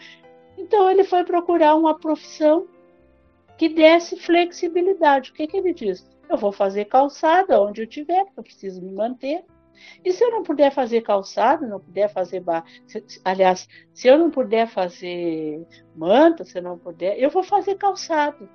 [0.57, 2.67] Então ele foi procurar uma profissão
[3.57, 5.31] que desse flexibilidade.
[5.31, 6.05] O que, que ele disse?
[6.29, 9.45] Eu vou fazer calçada onde eu tiver, porque eu preciso me manter.
[10.05, 12.65] E se eu não puder fazer calçado, não puder fazer bar...
[13.25, 18.49] aliás, se eu não puder fazer manta, se eu não puder, eu vou fazer calçado.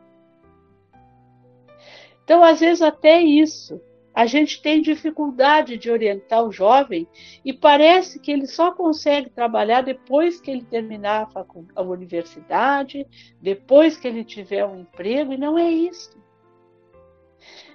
[2.24, 3.82] Então, às vezes até isso,
[4.18, 7.08] a gente tem dificuldade de orientar o jovem
[7.46, 11.46] e parece que ele só consegue trabalhar depois que ele terminar a,
[11.76, 13.06] a universidade,
[13.40, 16.18] depois que ele tiver um emprego, e não é isso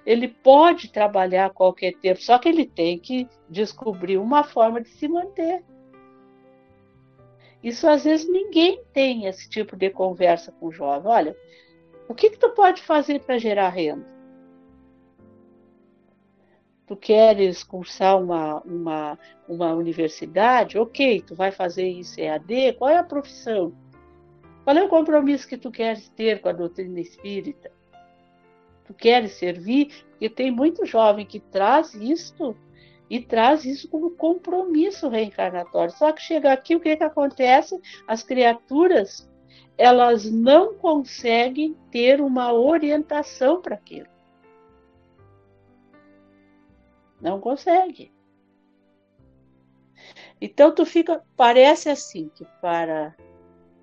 [0.05, 4.88] ele pode trabalhar a qualquer tempo, só que ele tem que descobrir uma forma de
[4.88, 5.62] se manter.
[7.62, 11.09] Isso às vezes ninguém tem esse tipo de conversa com o jovem.
[11.09, 11.36] Olha,
[12.09, 14.12] o que, que tu pode fazer para gerar renda?
[16.93, 19.18] Tu queres cursar uma, uma,
[19.49, 20.78] uma universidade?
[20.78, 22.74] Ok, tu vai fazer isso EAD?
[22.74, 23.72] Qual é a profissão?
[24.62, 27.72] Qual é o compromisso que tu queres ter com a doutrina espírita?
[28.84, 32.55] tu queres servir, porque tem muito jovem que traz isto
[33.09, 35.95] e traz isso como compromisso reencarnatório.
[35.95, 37.80] Só que chega aqui, o que, que acontece?
[38.07, 39.26] As criaturas
[39.78, 44.12] elas não conseguem ter uma orientação para aquilo.
[47.23, 48.12] Não consegue.
[50.39, 53.16] Então tu fica, parece assim que para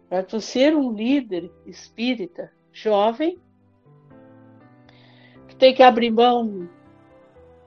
[0.08, 3.40] para tu ser um líder espírita jovem,
[5.60, 6.68] tem que abrir mão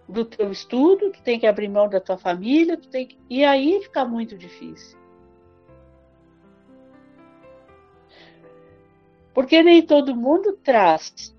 [0.08, 3.18] do teu estudo, tu tem que abrir mão da tua família, tu tem que...
[3.28, 4.98] e aí fica muito difícil.
[9.34, 11.36] Porque nem todo mundo traz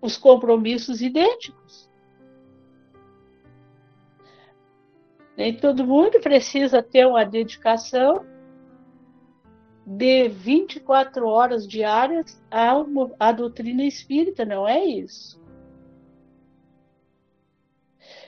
[0.00, 1.87] os compromissos idênticos.
[5.38, 8.26] Nem todo mundo precisa ter uma dedicação
[9.86, 12.72] de 24 horas diárias à,
[13.20, 15.40] à doutrina espírita, não é isso.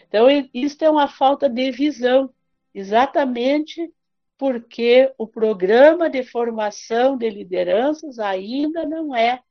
[0.07, 2.32] Então, isso é uma falta de visão,
[2.73, 3.93] exatamente
[4.39, 9.43] porque o programa de formação de lideranças ainda não é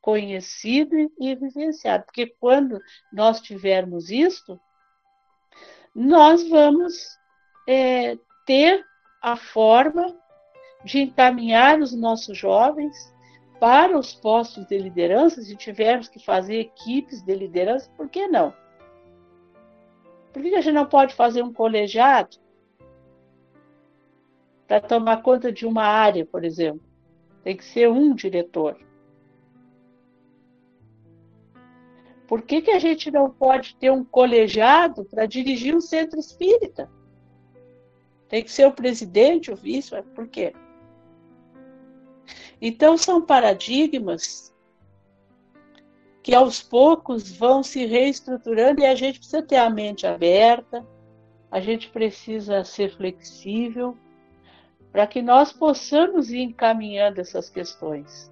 [0.00, 2.04] conhecido e vivenciado.
[2.04, 2.80] Porque quando
[3.12, 4.58] nós tivermos isso,
[5.94, 7.18] nós vamos
[7.66, 8.16] é,
[8.46, 8.84] ter
[9.20, 10.14] a forma
[10.84, 13.12] de encaminhar os nossos jovens
[13.58, 18.54] para os postos de liderança, se tivermos que fazer equipes de liderança, por que não?
[20.32, 22.36] Por que a gente não pode fazer um colegiado
[24.66, 26.86] para tomar conta de uma área, por exemplo?
[27.42, 28.78] Tem que ser um diretor.
[32.28, 36.90] Por que, que a gente não pode ter um colegiado para dirigir um centro espírita?
[38.28, 40.52] Tem que ser o presidente, o vice, por quê?
[42.60, 44.54] Então, são paradigmas
[46.22, 50.86] que aos poucos vão se reestruturando e a gente precisa ter a mente aberta,
[51.50, 53.96] a gente precisa ser flexível
[54.92, 58.30] para que nós possamos ir encaminhando essas questões.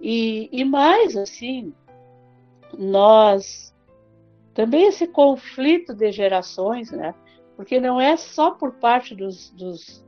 [0.00, 1.74] E, e mais assim,
[2.78, 3.74] nós
[4.54, 7.14] também esse conflito de gerações, né?
[7.56, 10.04] Porque não é só por parte dos, dos,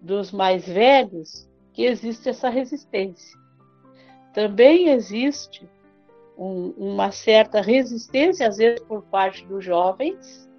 [0.00, 3.38] dos mais velhos que existe essa resistência.
[4.32, 5.68] Também existe
[6.36, 10.50] um, uma certa resistência, às vezes, por parte dos jovens,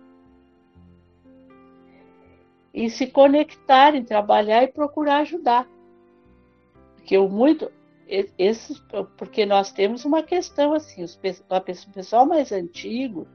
[2.74, 5.68] e se conectarem, trabalhar e procurar ajudar.
[6.96, 7.72] Porque o muito,
[9.18, 13.28] porque nós temos uma questão assim, os, o pessoal mais antigo,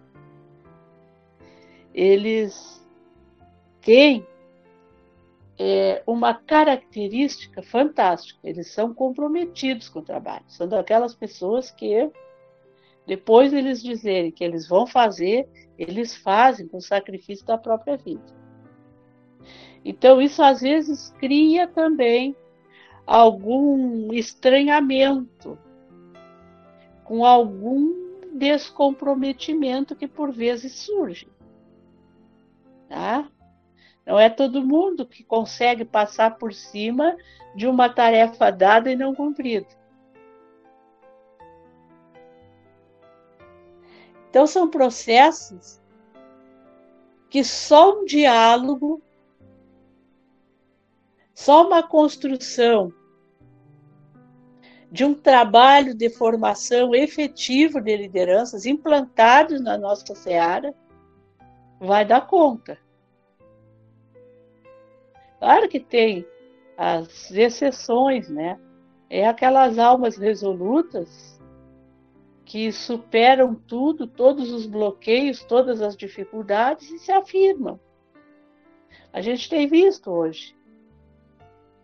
[1.92, 2.84] eles
[3.80, 4.26] têm
[5.58, 12.10] é, uma característica fantástica, eles são comprometidos com o trabalho, são daquelas pessoas que
[13.06, 18.38] depois eles dizerem que eles vão fazer, eles fazem com sacrifício da própria vida.
[19.84, 22.36] Então isso às vezes cria também
[23.08, 25.58] algum estranhamento,
[27.04, 31.26] com algum descomprometimento que por vezes surge.
[32.86, 33.26] Tá?
[34.04, 37.16] Não é todo mundo que consegue passar por cima
[37.56, 39.66] de uma tarefa dada e não cumprida.
[44.28, 45.80] Então, são processos
[47.30, 49.00] que só um diálogo,
[51.34, 52.92] só uma construção
[54.90, 60.74] de um trabalho de formação efetivo de lideranças implantados na nossa seara,
[61.78, 62.78] vai dar conta.
[65.38, 66.26] Claro que tem
[66.76, 68.58] as exceções, né?
[69.10, 71.38] É aquelas almas resolutas
[72.44, 77.78] que superam tudo, todos os bloqueios, todas as dificuldades e se afirmam.
[79.12, 80.56] A gente tem visto hoje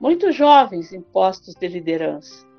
[0.01, 2.54] muitos jovens em postos de liderança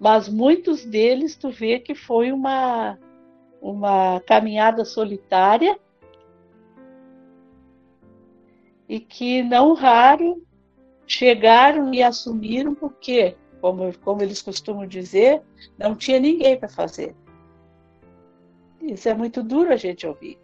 [0.00, 2.98] mas muitos deles tu vê que foi uma,
[3.60, 5.78] uma caminhada solitária
[8.88, 10.42] e que não raro
[11.06, 15.42] chegaram e assumiram porque, como, como eles costumam dizer,
[15.76, 17.14] não tinha ninguém para fazer.
[18.80, 20.38] Isso é muito duro a gente ouvir,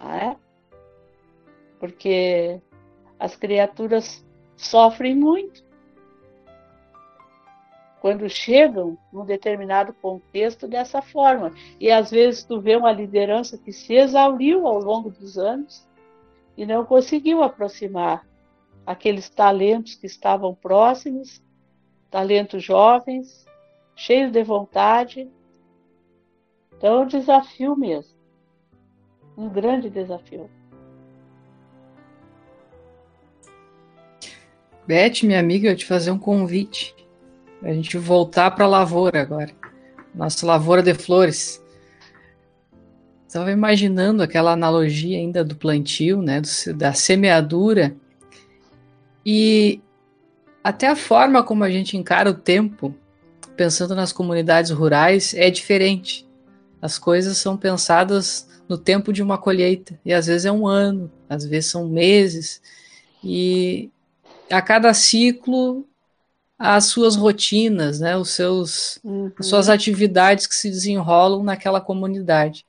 [0.00, 0.36] é?
[1.80, 2.60] Porque
[3.18, 4.24] as criaturas
[4.56, 5.69] sofrem muito
[8.00, 11.52] quando chegam num determinado contexto dessa forma.
[11.78, 15.86] E às vezes tu vê uma liderança que se exauriu ao longo dos anos
[16.56, 18.26] e não conseguiu aproximar
[18.86, 21.42] aqueles talentos que estavam próximos,
[22.10, 23.46] talentos jovens,
[23.94, 25.30] cheios de vontade.
[26.76, 28.18] Então é um desafio mesmo.
[29.36, 30.50] Um grande desafio.
[34.86, 36.99] Beth, minha amiga, eu te fazer um convite.
[37.62, 39.50] A gente voltar para a lavoura agora.
[40.14, 41.62] Nossa lavoura de flores.
[43.26, 47.94] Estava imaginando aquela analogia ainda do plantio, né, do, da semeadura.
[49.24, 49.80] E
[50.64, 52.94] até a forma como a gente encara o tempo,
[53.56, 56.26] pensando nas comunidades rurais, é diferente.
[56.82, 61.10] As coisas são pensadas no tempo de uma colheita, e às vezes é um ano,
[61.28, 62.62] às vezes são meses,
[63.22, 63.90] e
[64.50, 65.86] a cada ciclo
[66.62, 69.32] as suas rotinas, né, os seus, uhum.
[69.38, 72.66] as suas atividades que se desenrolam naquela comunidade.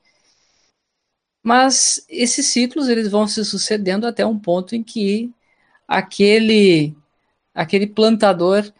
[1.43, 5.29] Mas esses ciclos eles vão se sucedendo até um ponto em que
[5.87, 6.95] aquele
[7.53, 8.71] aquele plantador,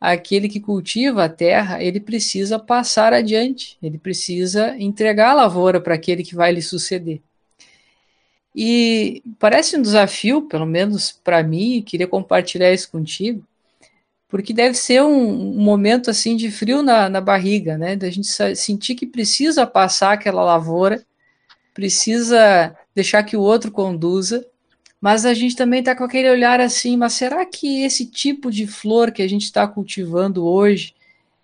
[0.00, 5.94] aquele que cultiva a terra, ele precisa passar adiante, ele precisa entregar a lavoura para
[5.94, 7.22] aquele que vai lhe suceder.
[8.54, 13.46] E parece um desafio, pelo menos para mim, queria compartilhar isso contigo,
[14.30, 17.96] porque deve ser um, momento assim de frio na, na barriga, né?
[17.96, 21.04] Da gente sentir que precisa passar aquela lavoura,
[21.74, 24.46] precisa deixar que o outro conduza,
[25.00, 28.66] mas a gente também está com aquele olhar assim, mas será que esse tipo de
[28.68, 30.94] flor que a gente está cultivando hoje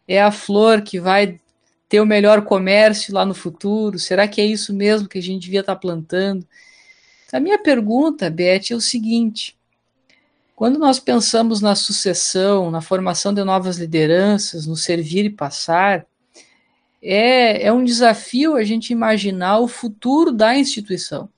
[0.07, 1.41] é a flor que vai
[1.89, 3.99] ter o melhor comércio lá no futuro?
[3.99, 6.47] Será que é isso mesmo que a gente devia estar tá plantando?
[7.33, 9.57] A minha pergunta, Beth, é o seguinte:
[10.57, 16.07] quando nós pensamos na sucessão, na formação de novas lideranças, no servir e passar,
[17.03, 21.29] é, é um desafio a gente imaginar o futuro da instituição.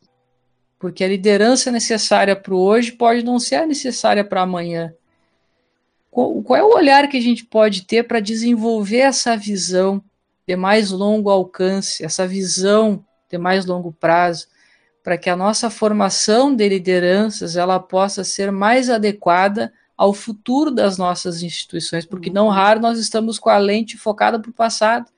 [0.78, 4.94] Porque a liderança necessária para o hoje pode não ser necessária para amanhã.
[6.12, 10.00] Qual, qual é o olhar que a gente pode ter para desenvolver essa visão
[10.46, 14.46] de mais longo alcance, essa visão de mais longo prazo,
[15.02, 20.96] para que a nossa formação de lideranças ela possa ser mais adequada ao futuro das
[20.96, 25.10] nossas instituições, porque não raro nós estamos com a lente focada para o passado,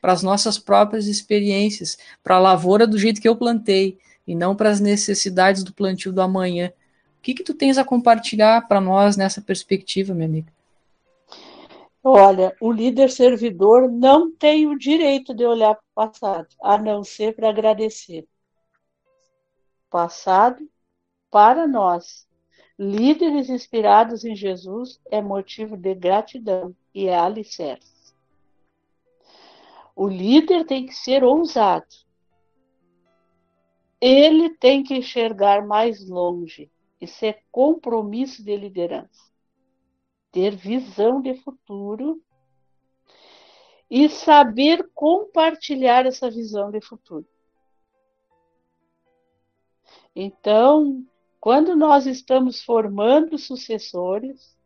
[0.00, 4.54] para as nossas próprias experiências, para a lavoura do jeito que eu plantei e não
[4.54, 6.72] para as necessidades do plantio do amanhã.
[7.18, 10.52] O que que tu tens a compartilhar para nós nessa perspectiva, minha amiga?
[12.04, 17.04] Olha, o líder servidor não tem o direito de olhar para o passado, a não
[17.04, 18.26] ser para agradecer.
[19.92, 20.68] Passado,
[21.30, 22.26] para nós,
[22.78, 28.14] líderes inspirados em Jesus, é motivo de gratidão e é alicerce.
[29.94, 31.94] O líder tem que ser ousado.
[34.00, 36.72] Ele tem que enxergar mais longe.
[36.98, 39.30] Isso é compromisso de liderança
[40.32, 42.20] ter visão de futuro
[43.90, 47.26] e saber compartilhar essa visão de futuro.
[50.14, 51.04] Então,
[51.40, 54.56] quando nós estamos formando sucessores,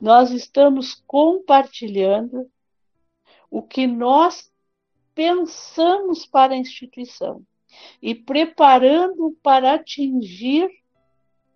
[0.00, 2.50] nós estamos compartilhando
[3.50, 4.52] o que nós
[5.14, 7.42] pensamos para a instituição
[8.02, 10.70] e preparando para atingir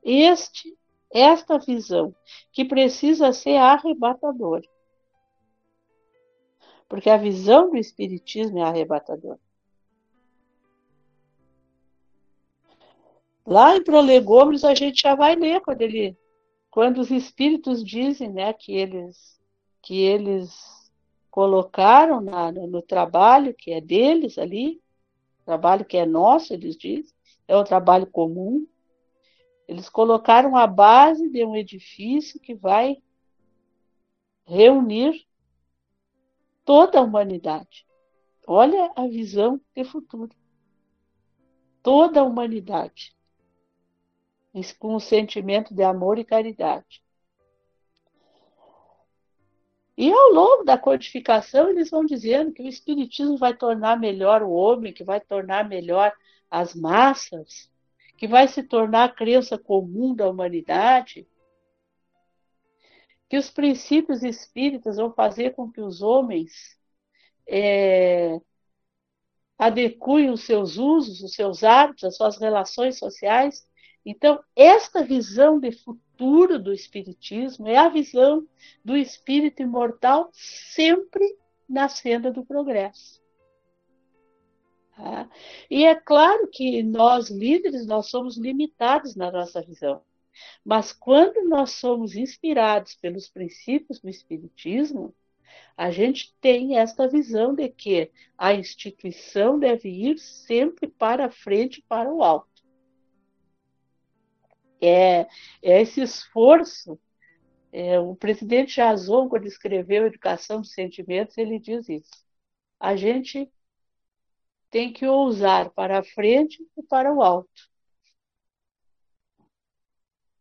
[0.02, 0.74] este
[1.12, 2.14] esta visão,
[2.52, 4.66] que precisa ser arrebatadora.
[6.88, 9.40] Porque a visão do Espiritismo é arrebatadora.
[13.46, 16.16] Lá em Prolegômenos a gente já vai ler quando ele,
[16.70, 19.40] quando os espíritos dizem, né, que eles,
[19.82, 20.90] que eles
[21.30, 24.80] colocaram na, no, no trabalho que é deles ali,
[25.44, 27.12] trabalho que é nosso, eles dizem,
[27.48, 28.66] é um trabalho comum,
[29.66, 32.96] eles colocaram a base de um edifício que vai
[34.44, 35.26] reunir
[36.64, 37.86] toda a humanidade.
[38.46, 40.34] Olha a visão de futuro.
[41.82, 43.14] Toda a humanidade.
[44.78, 47.02] Com um sentimento de amor e caridade.
[49.96, 54.50] E ao longo da codificação, eles vão dizendo que o Espiritismo vai tornar melhor o
[54.50, 56.12] homem, que vai tornar melhor
[56.50, 57.70] as massas,
[58.16, 61.28] que vai se tornar a crença comum da humanidade,
[63.28, 66.76] que os princípios espíritas vão fazer com que os homens
[67.46, 68.40] é,
[69.56, 73.68] adequem os seus usos, os seus hábitos, as suas relações sociais.
[74.04, 78.46] Então, esta visão de futuro do Espiritismo é a visão
[78.84, 81.36] do espírito imortal sempre
[81.68, 83.20] na senda do progresso.
[84.96, 85.28] Tá?
[85.70, 90.02] E é claro que nós, líderes, nós somos limitados na nossa visão.
[90.64, 95.14] Mas quando nós somos inspirados pelos princípios do Espiritismo,
[95.76, 102.12] a gente tem esta visão de que a instituição deve ir sempre para frente, para
[102.12, 102.49] o alto.
[104.80, 105.26] É,
[105.62, 106.98] é esse esforço.
[107.72, 112.24] É, o presidente Jason, quando escreveu Educação dos Sentimentos, ele diz isso.
[112.78, 113.50] A gente
[114.70, 117.68] tem que ousar para a frente e para o alto.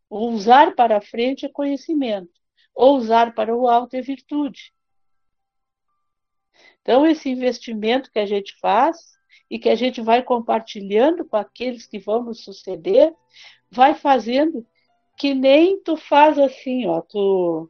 [0.10, 2.32] Ousar para a frente é conhecimento,
[2.74, 4.74] ousar para o alto é virtude.
[6.82, 8.98] Então, esse investimento que a gente faz
[9.50, 13.14] e que a gente vai compartilhando com aqueles que vão nos suceder,
[13.72, 14.66] vai fazendo
[15.18, 17.70] que nem tu faz assim, ó, tu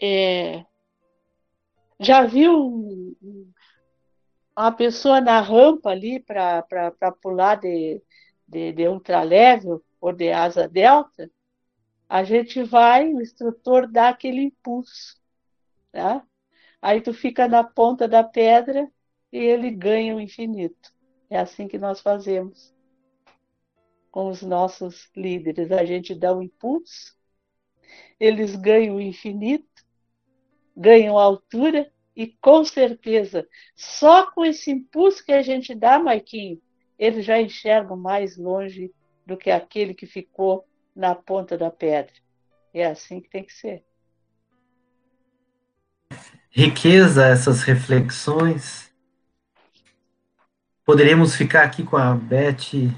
[0.00, 0.64] é,
[1.98, 3.16] já viu
[4.56, 6.62] uma pessoa na rampa ali para
[7.20, 8.02] pular de,
[8.46, 8.84] de, de
[10.00, 11.30] ou de asa delta,
[12.08, 15.20] a gente vai, o instrutor dá aquele impulso.
[15.90, 16.24] Tá?
[16.80, 18.90] Aí tu fica na ponta da pedra
[19.32, 20.92] e ele ganha o infinito.
[21.30, 22.74] É assim que nós fazemos
[24.12, 25.72] com os nossos líderes.
[25.72, 27.16] A gente dá um impulso,
[28.20, 29.66] eles ganham o infinito,
[30.76, 36.60] ganham altura e com certeza, só com esse impulso que a gente dá, Maiquinho,
[36.98, 38.92] eles já enxergam mais longe
[39.26, 42.12] do que aquele que ficou na ponta da pedra.
[42.74, 43.82] É assim que tem que ser.
[46.50, 48.92] Riqueza essas reflexões.
[50.84, 52.92] Poderíamos ficar aqui com a Beth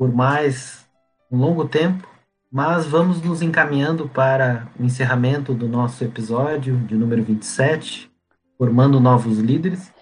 [0.00, 0.88] por mais
[1.30, 2.08] um longo tempo,
[2.50, 8.10] mas vamos nos encaminhando para o encerramento do nosso episódio de número 27
[8.56, 9.92] formando novos líderes.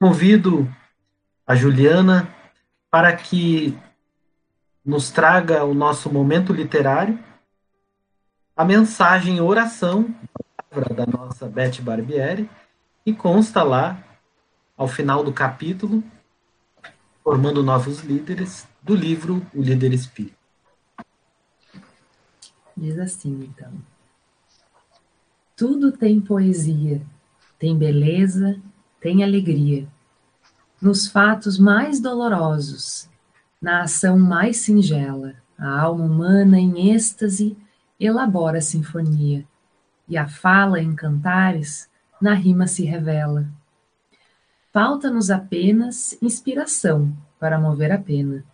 [0.00, 0.66] Convido
[1.46, 2.34] a Juliana
[2.90, 3.78] para que
[4.82, 7.18] nos traga o nosso momento literário,
[8.56, 10.08] a mensagem oração
[10.96, 12.48] da nossa Beth Barbieri,
[13.04, 14.02] e consta lá,
[14.74, 16.02] ao final do capítulo,
[17.22, 20.36] Formando Novos Líderes, do livro O Líder Espírita.
[22.76, 23.72] Diz assim, então.
[25.56, 27.00] Tudo tem poesia,
[27.58, 28.60] tem beleza,
[29.00, 29.88] tem alegria.
[30.82, 33.08] Nos fatos mais dolorosos,
[33.58, 37.56] na ação mais singela, a alma humana em êxtase
[37.98, 39.46] elabora a sinfonia,
[40.06, 41.88] e a fala em cantares
[42.20, 43.48] na rima se revela.
[44.74, 48.44] Falta-nos apenas inspiração para mover a pena,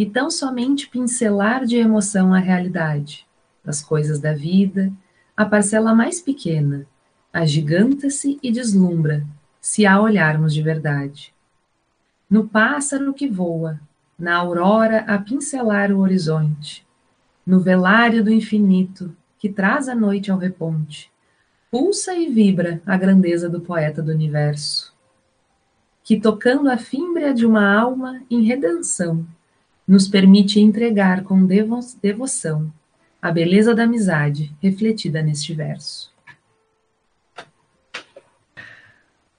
[0.00, 3.26] e tão somente pincelar de emoção a realidade
[3.62, 4.90] das coisas da vida,
[5.36, 6.86] a parcela mais pequena,
[7.30, 9.26] agiganta-se e deslumbra,
[9.60, 11.34] se a olharmos de verdade.
[12.30, 13.78] No pássaro que voa,
[14.18, 16.82] na aurora a pincelar o horizonte,
[17.46, 21.12] no velário do infinito que traz a noite ao reponte,
[21.70, 24.94] pulsa e vibra a grandeza do poeta do universo,
[26.02, 29.26] que tocando a fímbria de uma alma em redenção,
[29.90, 32.72] nos permite entregar com devo devoção
[33.20, 36.14] a beleza da amizade refletida neste verso.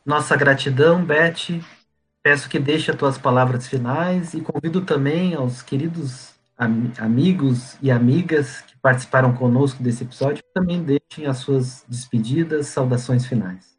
[0.06, 1.64] Nossa gratidão, Beth.
[2.22, 7.90] Peço que deixe as tuas palavras finais e convido também aos queridos am amigos e
[7.90, 13.78] amigas que participaram conosco desse episódio também deixem as suas despedidas, saudações finais.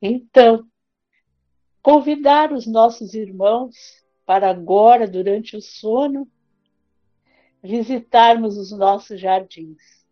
[0.00, 0.64] Então,
[1.82, 4.01] convidar os nossos irmãos
[4.32, 6.26] para agora, durante o sono,
[7.62, 10.06] visitarmos os nossos jardins.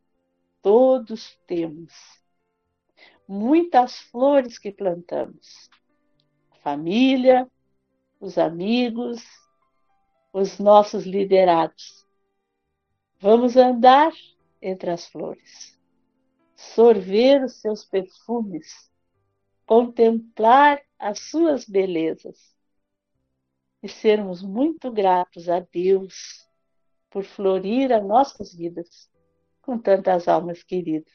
[0.60, 1.90] Todos temos
[3.26, 5.70] muitas flores que plantamos.
[6.51, 7.51] A família,
[8.20, 9.24] os amigos,
[10.34, 12.06] os nossos liderados.
[13.18, 14.12] Vamos andar
[14.60, 15.80] entre as flores,
[16.55, 18.92] sorver os seus perfumes,
[19.64, 22.60] contemplar as suas belezas
[23.82, 26.48] e sermos muito gratos a Deus
[27.11, 29.11] por florir as nossas vidas
[29.62, 31.12] com tantas almas queridas.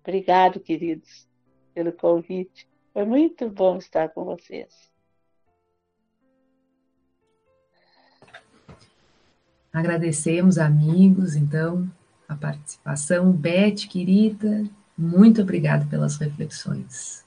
[0.00, 1.28] Obrigado, queridos,
[1.74, 2.68] pelo convite.
[2.92, 4.90] Foi muito bom estar com vocês.
[9.72, 11.90] Agradecemos, amigos, então,
[12.28, 13.32] a participação.
[13.32, 14.64] Beth, querida,
[14.96, 17.24] muito obrigada pelas reflexões.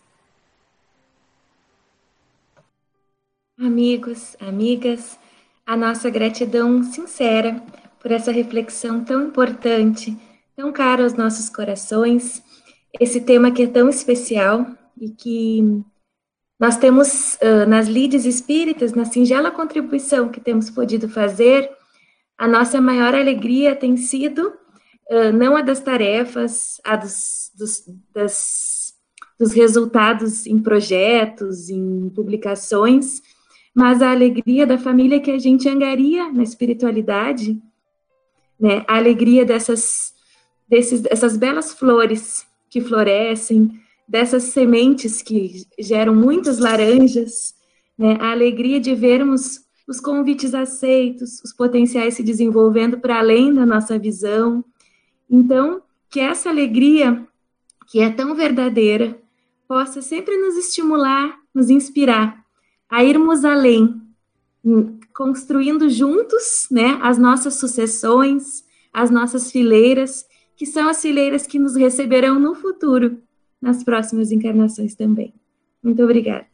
[3.57, 5.18] Amigos, amigas,
[5.65, 7.64] a nossa gratidão sincera
[8.02, 10.15] por essa reflexão tão importante,
[10.57, 12.44] tão cara aos nossos corações,
[12.99, 14.68] esse tema que é tão especial
[14.99, 15.82] e que
[16.60, 21.72] nós temos uh, nas lides espíritas, na singela contribuição que temos podido fazer,
[22.38, 24.49] a nossa maior alegria tem sido
[25.10, 28.94] uh, não a das tarefas, a dos, dos, das,
[29.40, 33.22] dos resultados em projetos, em publicações,
[33.76, 37.61] mas a alegria da família que a gente angaria na espiritualidade
[38.60, 38.84] né?
[38.88, 40.14] A alegria dessas,
[40.68, 47.53] desses, dessas belas flores que florescem, dessas sementes que geram muitas laranjas,
[47.97, 48.18] né?
[48.19, 53.99] A alegria de vermos os convites aceitos, os potenciais se desenvolvendo para além da nossa
[53.99, 54.65] visão.
[55.30, 57.27] Então, que essa alegria,
[57.88, 59.15] que é tão verdadeira,
[59.68, 62.43] possa sempre nos estimular, nos inspirar
[62.90, 64.02] a irmos além,
[65.14, 68.64] construindo juntos, né, as nossas sucessões,
[68.94, 70.26] as nossas fileiras,
[70.56, 73.22] que são as fileiras que nos receberão no futuro,
[73.62, 75.34] nas próximas encarnações também.
[75.84, 76.48] Muito obrigada.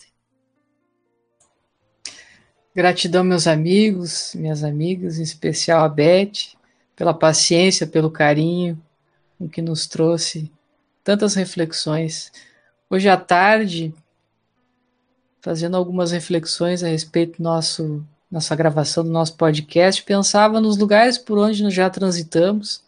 [2.73, 6.55] Gratidão, meus amigos, minhas amigas, em especial a Beth,
[6.95, 8.81] pela paciência, pelo carinho
[9.37, 10.51] com que nos trouxe
[11.03, 12.31] tantas reflexões.
[12.89, 13.93] Hoje à tarde,
[15.41, 21.17] fazendo algumas reflexões a respeito do nosso nossa gravação do nosso podcast, pensava nos lugares
[21.17, 22.81] por onde nós já transitamos.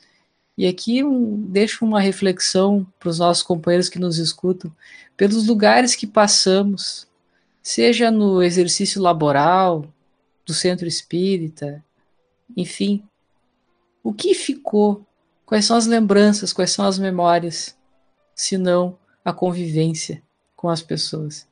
[0.57, 4.73] E aqui um, deixo uma reflexão para os nossos companheiros que nos escutam,
[5.17, 7.05] pelos lugares que passamos,
[7.61, 9.85] seja no exercício laboral,
[10.45, 11.83] do centro espírita,
[12.55, 13.03] enfim.
[14.01, 15.05] O que ficou?
[15.45, 16.53] Quais são as lembranças?
[16.53, 17.75] Quais são as memórias?
[18.33, 20.23] Se não a convivência
[20.55, 21.45] com as pessoas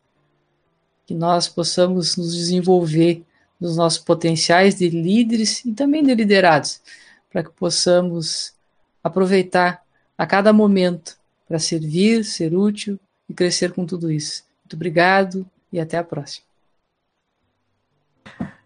[1.05, 3.23] que nós possamos nos desenvolver
[3.59, 6.81] nos nossos potenciais de líderes e também de liderados,
[7.31, 8.53] para que possamos
[9.03, 9.83] aproveitar
[10.17, 11.17] a cada momento
[11.47, 12.99] para servir, ser útil
[13.29, 14.43] e crescer com tudo isso.
[14.63, 16.45] Muito obrigado e até a próxima.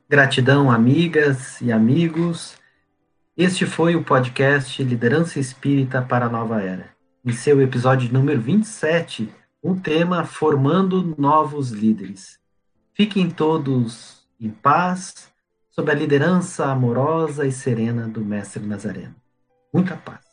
[0.08, 2.56] Gratidão, amigas e amigos.
[3.36, 6.90] Este foi o podcast Liderança Espírita para a Nova Era.
[7.26, 9.30] Em seu episódio número 27,
[9.66, 12.40] um tema Formando Novos Líderes.
[12.94, 15.28] Fiquem todos em paz,
[15.72, 19.16] sob a liderança amorosa e serena do Mestre Nazareno.
[19.74, 20.24] Muita paz.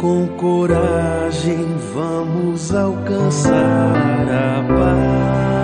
[0.00, 5.55] Com coragem vamos alcançar a paz,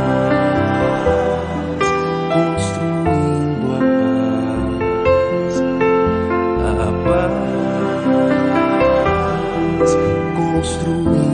[10.63, 11.32] a